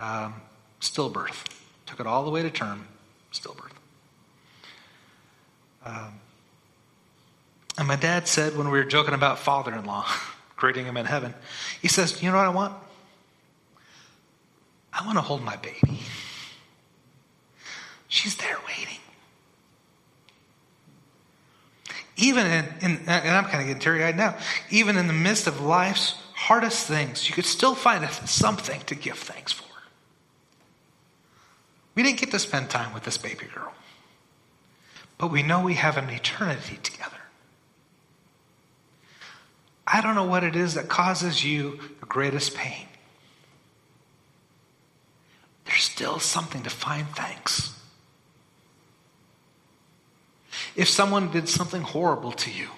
um, 0.00 0.40
stillbirth. 0.80 1.44
Took 1.84 2.00
it 2.00 2.06
all 2.06 2.24
the 2.24 2.30
way 2.30 2.42
to 2.42 2.50
term, 2.50 2.88
stillbirth. 3.32 3.72
Um, 5.84 6.20
and 7.78 7.86
my 7.86 7.96
dad 7.96 8.26
said 8.26 8.56
when 8.56 8.70
we 8.70 8.78
were 8.78 8.84
joking 8.84 9.14
about 9.14 9.38
father 9.38 9.74
in 9.74 9.84
law, 9.84 10.06
greeting 10.56 10.86
him 10.86 10.96
in 10.96 11.06
heaven, 11.06 11.34
he 11.80 11.88
says, 11.88 12.22
You 12.22 12.30
know 12.30 12.38
what 12.38 12.46
I 12.46 12.50
want? 12.50 12.74
I 14.92 15.04
want 15.04 15.18
to 15.18 15.22
hold 15.22 15.42
my 15.42 15.56
baby. 15.56 16.00
She's 18.08 18.36
there 18.36 18.56
waiting. 18.66 18.98
Even 22.16 22.46
in, 22.46 22.64
in 22.80 22.96
and 23.06 23.36
I'm 23.36 23.44
kind 23.44 23.60
of 23.60 23.66
getting 23.66 23.78
teary 23.78 24.02
eyed 24.02 24.16
now, 24.16 24.38
even 24.70 24.96
in 24.96 25.06
the 25.06 25.12
midst 25.12 25.46
of 25.46 25.60
life's 25.60 26.14
hardest 26.34 26.86
things, 26.86 27.28
you 27.28 27.34
could 27.34 27.44
still 27.44 27.74
find 27.74 28.08
something 28.10 28.80
to 28.86 28.94
give 28.94 29.18
thanks 29.18 29.52
for. 29.52 29.64
We 31.94 32.02
didn't 32.02 32.18
get 32.18 32.30
to 32.30 32.38
spend 32.38 32.70
time 32.70 32.94
with 32.94 33.04
this 33.04 33.18
baby 33.18 33.46
girl, 33.54 33.72
but 35.18 35.30
we 35.30 35.42
know 35.42 35.62
we 35.62 35.74
have 35.74 35.98
an 35.98 36.08
eternity 36.08 36.78
together. 36.82 37.15
I 39.86 40.00
don't 40.00 40.14
know 40.14 40.24
what 40.24 40.44
it 40.44 40.56
is 40.56 40.74
that 40.74 40.88
causes 40.88 41.44
you 41.44 41.78
the 42.00 42.06
greatest 42.06 42.54
pain. 42.54 42.86
there's 45.76 45.84
still 45.84 46.18
something 46.18 46.62
to 46.62 46.70
find 46.70 47.06
thanks. 47.10 47.78
If 50.74 50.88
someone 50.88 51.30
did 51.30 51.50
something 51.50 51.82
horrible 51.82 52.32
to 52.32 52.50
you, 52.50 52.68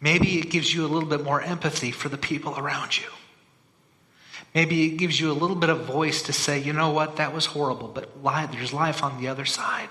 maybe 0.00 0.38
it 0.38 0.48
gives 0.48 0.72
you 0.72 0.86
a 0.86 0.88
little 0.88 1.08
bit 1.08 1.24
more 1.24 1.42
empathy 1.42 1.90
for 1.90 2.08
the 2.08 2.16
people 2.16 2.56
around 2.56 2.96
you. 2.98 3.08
Maybe 4.54 4.86
it 4.86 4.96
gives 4.96 5.18
you 5.18 5.32
a 5.32 5.34
little 5.34 5.56
bit 5.56 5.70
of 5.70 5.86
voice 5.86 6.22
to 6.22 6.32
say, 6.32 6.60
you 6.60 6.72
know 6.72 6.90
what, 6.90 7.16
that 7.16 7.34
was 7.34 7.46
horrible, 7.46 7.88
but 7.88 8.10
there's 8.52 8.72
life 8.72 9.02
on 9.02 9.20
the 9.20 9.26
other 9.26 9.44
side. 9.44 9.88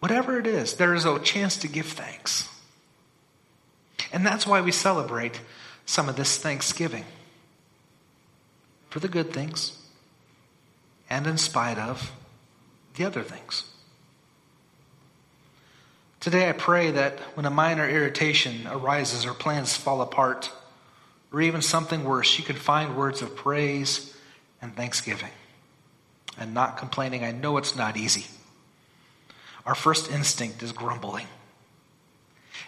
Whatever 0.00 0.38
it 0.38 0.46
is, 0.46 0.74
there 0.74 0.94
is 0.94 1.06
a 1.06 1.18
chance 1.20 1.56
to 1.58 1.68
give 1.68 1.86
thanks. 1.86 2.50
And 4.12 4.24
that's 4.24 4.46
why 4.46 4.60
we 4.60 4.72
celebrate 4.72 5.40
some 5.84 6.08
of 6.08 6.16
this 6.16 6.38
Thanksgiving 6.38 7.04
for 8.90 9.00
the 9.00 9.08
good 9.08 9.32
things 9.32 9.78
and 11.08 11.26
in 11.26 11.38
spite 11.38 11.78
of 11.78 12.12
the 12.94 13.04
other 13.04 13.22
things. 13.22 13.64
Today, 16.20 16.48
I 16.48 16.52
pray 16.52 16.90
that 16.90 17.20
when 17.34 17.46
a 17.46 17.50
minor 17.50 17.88
irritation 17.88 18.66
arises 18.66 19.24
or 19.24 19.32
plans 19.32 19.76
fall 19.76 20.00
apart, 20.00 20.50
or 21.32 21.40
even 21.40 21.62
something 21.62 22.02
worse, 22.04 22.38
you 22.38 22.44
can 22.44 22.56
find 22.56 22.96
words 22.96 23.22
of 23.22 23.36
praise 23.36 24.16
and 24.62 24.74
thanksgiving 24.74 25.30
and 26.38 26.54
not 26.54 26.78
complaining. 26.78 27.24
I 27.24 27.32
know 27.32 27.56
it's 27.58 27.76
not 27.76 27.96
easy. 27.96 28.26
Our 29.64 29.74
first 29.74 30.10
instinct 30.10 30.62
is 30.62 30.72
grumbling. 30.72 31.26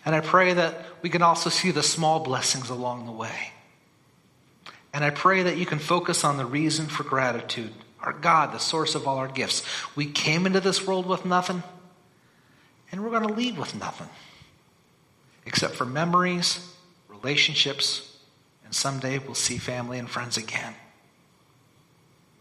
And 0.09 0.17
I 0.17 0.21
pray 0.21 0.55
that 0.55 0.75
we 1.03 1.11
can 1.11 1.21
also 1.21 1.51
see 1.51 1.71
the 1.71 1.83
small 1.83 2.21
blessings 2.21 2.71
along 2.71 3.05
the 3.05 3.13
way. 3.13 3.53
And 4.95 5.05
I 5.05 5.11
pray 5.11 5.43
that 5.43 5.59
you 5.59 5.67
can 5.67 5.79
focus 5.79 6.25
on 6.25 6.39
the 6.39 6.47
reason 6.47 6.87
for 6.87 7.05
gratitude. 7.05 7.75
Our 8.01 8.15
God, 8.15 8.55
the 8.55 8.59
source 8.59 8.95
of 8.95 9.07
all 9.07 9.19
our 9.19 9.29
gifts. 9.29 9.63
We 9.95 10.07
came 10.07 10.47
into 10.47 10.61
this 10.61 10.87
world 10.87 11.05
with 11.05 11.27
nothing, 11.27 11.63
and 12.91 13.05
we're 13.05 13.11
going 13.11 13.29
to 13.29 13.35
leave 13.35 13.59
with 13.59 13.75
nothing 13.75 14.09
except 15.45 15.75
for 15.75 15.85
memories, 15.85 16.75
relationships, 17.11 18.17
and 18.65 18.75
someday 18.75 19.19
we'll 19.19 19.35
see 19.35 19.59
family 19.59 19.99
and 19.99 20.09
friends 20.09 20.39
again. 20.39 20.75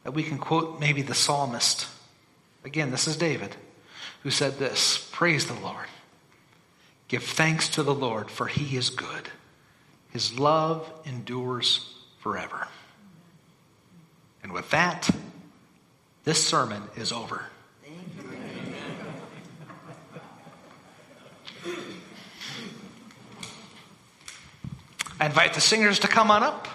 That 0.05 0.13
we 0.13 0.23
can 0.23 0.37
quote 0.37 0.79
maybe 0.79 1.01
the 1.01 1.13
psalmist. 1.13 1.85
Again, 2.63 2.91
this 2.91 3.09
is 3.09 3.17
David, 3.17 3.57
who 4.23 4.31
said 4.31 4.57
this 4.57 5.09
Praise 5.11 5.47
the 5.47 5.59
Lord. 5.59 5.87
Give 7.07 7.23
thanks 7.23 7.69
to 7.69 7.83
the 7.83 7.93
Lord, 7.93 8.29
for 8.29 8.47
he 8.47 8.75
is 8.75 8.89
good. 8.89 9.29
His 10.11 10.37
love 10.37 10.91
endures 11.05 11.95
forever. 12.19 12.67
And 14.43 14.51
with 14.51 14.69
that, 14.71 15.09
this 16.23 16.45
sermon 16.45 16.83
is 16.95 17.11
over. 17.11 17.45
I 25.19 25.25
invite 25.25 25.53
the 25.53 25.61
singers 25.61 25.99
to 25.99 26.07
come 26.07 26.29
on 26.29 26.43
up. 26.43 26.67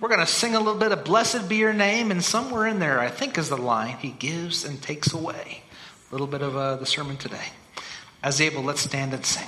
We're 0.00 0.08
going 0.08 0.20
to 0.20 0.26
sing 0.26 0.54
a 0.54 0.58
little 0.58 0.78
bit 0.78 0.92
of 0.92 1.04
Blessed 1.04 1.48
Be 1.48 1.56
Your 1.56 1.72
Name, 1.72 2.10
and 2.10 2.22
somewhere 2.22 2.66
in 2.66 2.78
there, 2.78 3.00
I 3.00 3.08
think, 3.08 3.38
is 3.38 3.48
the 3.48 3.56
line 3.56 3.96
He 3.96 4.10
gives 4.10 4.64
and 4.64 4.80
takes 4.80 5.12
away. 5.12 5.62
A 6.10 6.14
little 6.14 6.26
bit 6.26 6.42
of 6.42 6.54
uh, 6.54 6.76
the 6.76 6.86
sermon 6.86 7.16
today. 7.16 7.48
As 8.26 8.40
able, 8.40 8.64
let's 8.64 8.80
stand 8.80 9.14
and 9.14 9.24
sing. 9.24 9.46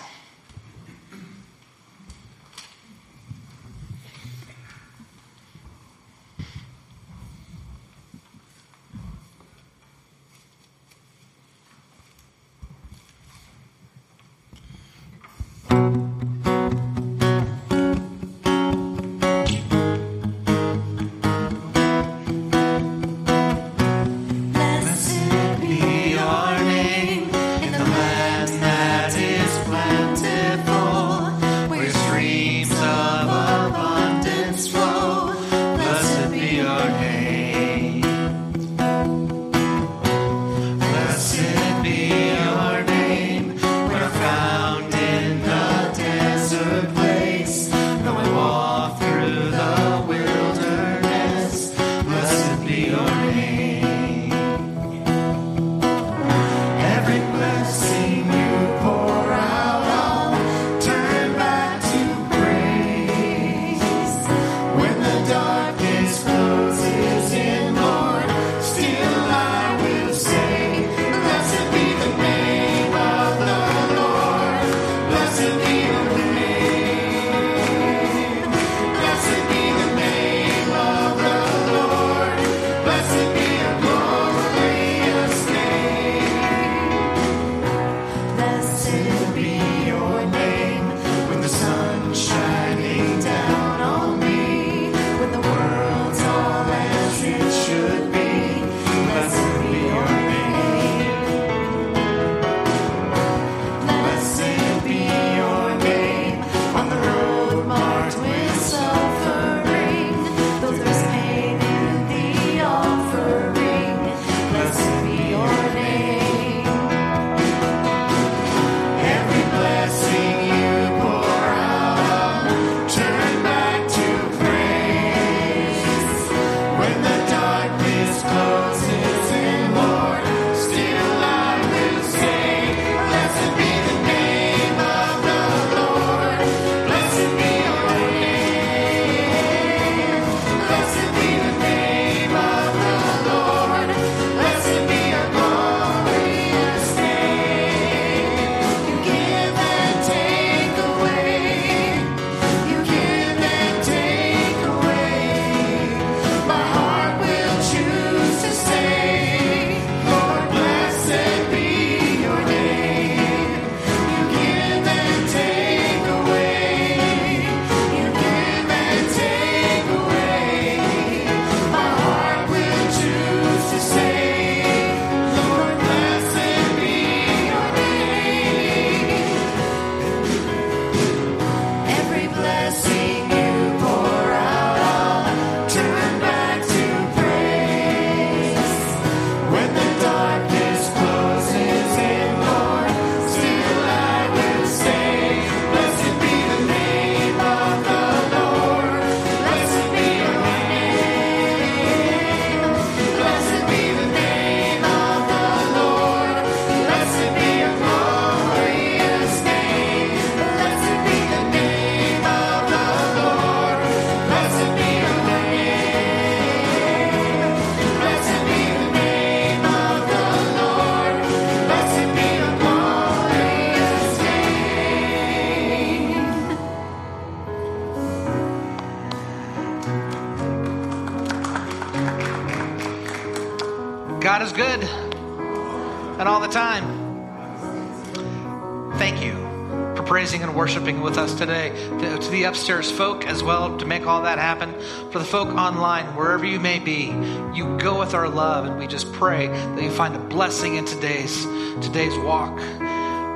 Praising 240.08 240.42
and 240.42 240.56
worshiping 240.56 241.02
with 241.02 241.18
us 241.18 241.34
today. 241.34 241.68
To, 242.00 242.18
to 242.18 242.30
the 242.30 242.44
upstairs 242.44 242.90
folk 242.90 243.26
as 243.26 243.42
well, 243.42 243.76
to 243.76 243.84
make 243.84 244.06
all 244.06 244.22
that 244.22 244.38
happen. 244.38 244.72
For 245.12 245.18
the 245.18 245.24
folk 245.24 245.48
online, 245.48 246.16
wherever 246.16 246.46
you 246.46 246.58
may 246.58 246.78
be, 246.78 247.12
you 247.54 247.76
go 247.78 248.00
with 248.00 248.14
our 248.14 248.28
love, 248.28 248.64
and 248.64 248.78
we 248.78 248.86
just 248.86 249.12
pray 249.12 249.48
that 249.48 249.82
you 249.82 249.90
find 249.90 250.16
a 250.16 250.18
blessing 250.18 250.76
in 250.76 250.86
today's 250.86 251.44
today's 251.82 252.16
walk 252.18 252.58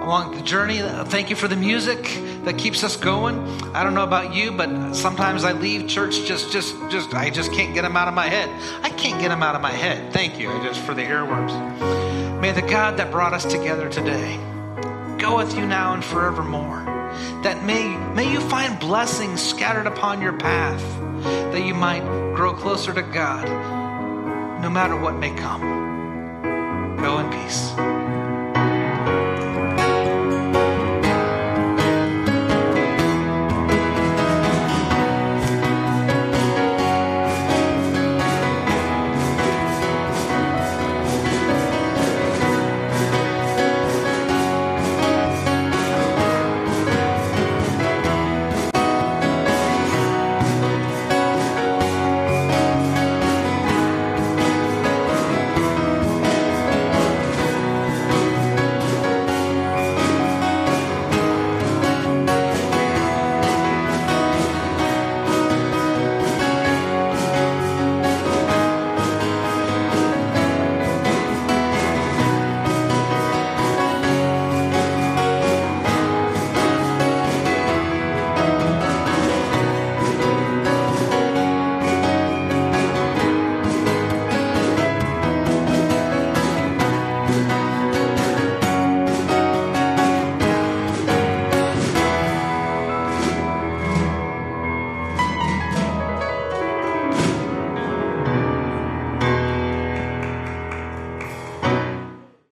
along 0.02 0.34
the 0.34 0.42
journey. 0.42 0.78
Thank 0.78 1.30
you 1.30 1.36
for 1.36 1.46
the 1.46 1.56
music 1.56 2.18
that 2.44 2.56
keeps 2.58 2.82
us 2.82 2.96
going. 2.96 3.38
I 3.74 3.84
don't 3.84 3.94
know 3.94 4.02
about 4.02 4.34
you, 4.34 4.50
but 4.50 4.94
sometimes 4.94 5.44
I 5.44 5.52
leave 5.52 5.86
church 5.88 6.24
just, 6.24 6.50
just, 6.50 6.74
just, 6.90 7.14
I 7.14 7.30
just 7.30 7.52
can't 7.52 7.74
get 7.74 7.82
them 7.82 7.96
out 7.96 8.08
of 8.08 8.14
my 8.14 8.26
head. 8.26 8.48
I 8.82 8.88
can't 8.88 9.20
get 9.20 9.28
them 9.28 9.42
out 9.42 9.54
of 9.54 9.60
my 9.60 9.70
head. 9.70 10.12
Thank 10.12 10.40
you 10.40 10.48
just 10.64 10.80
for 10.80 10.94
the 10.94 11.02
earworms. 11.02 12.40
May 12.40 12.50
the 12.50 12.62
God 12.62 12.96
that 12.96 13.12
brought 13.12 13.34
us 13.34 13.44
together 13.44 13.88
today 13.88 14.40
go 15.22 15.36
with 15.36 15.56
you 15.56 15.64
now 15.64 15.94
and 15.94 16.04
forevermore. 16.04 16.82
That 17.44 17.64
may, 17.64 17.96
may 18.12 18.32
you 18.32 18.40
find 18.40 18.78
blessings 18.80 19.40
scattered 19.40 19.86
upon 19.86 20.20
your 20.20 20.32
path, 20.32 20.82
that 21.52 21.64
you 21.64 21.74
might 21.74 22.02
grow 22.34 22.54
closer 22.54 22.92
to 22.92 23.02
God, 23.02 23.46
no 24.60 24.68
matter 24.68 24.96
what 24.96 25.16
may 25.18 25.32
come. 25.36 26.96
Go 26.96 27.20
in 27.20 27.30
peace. 27.30 28.01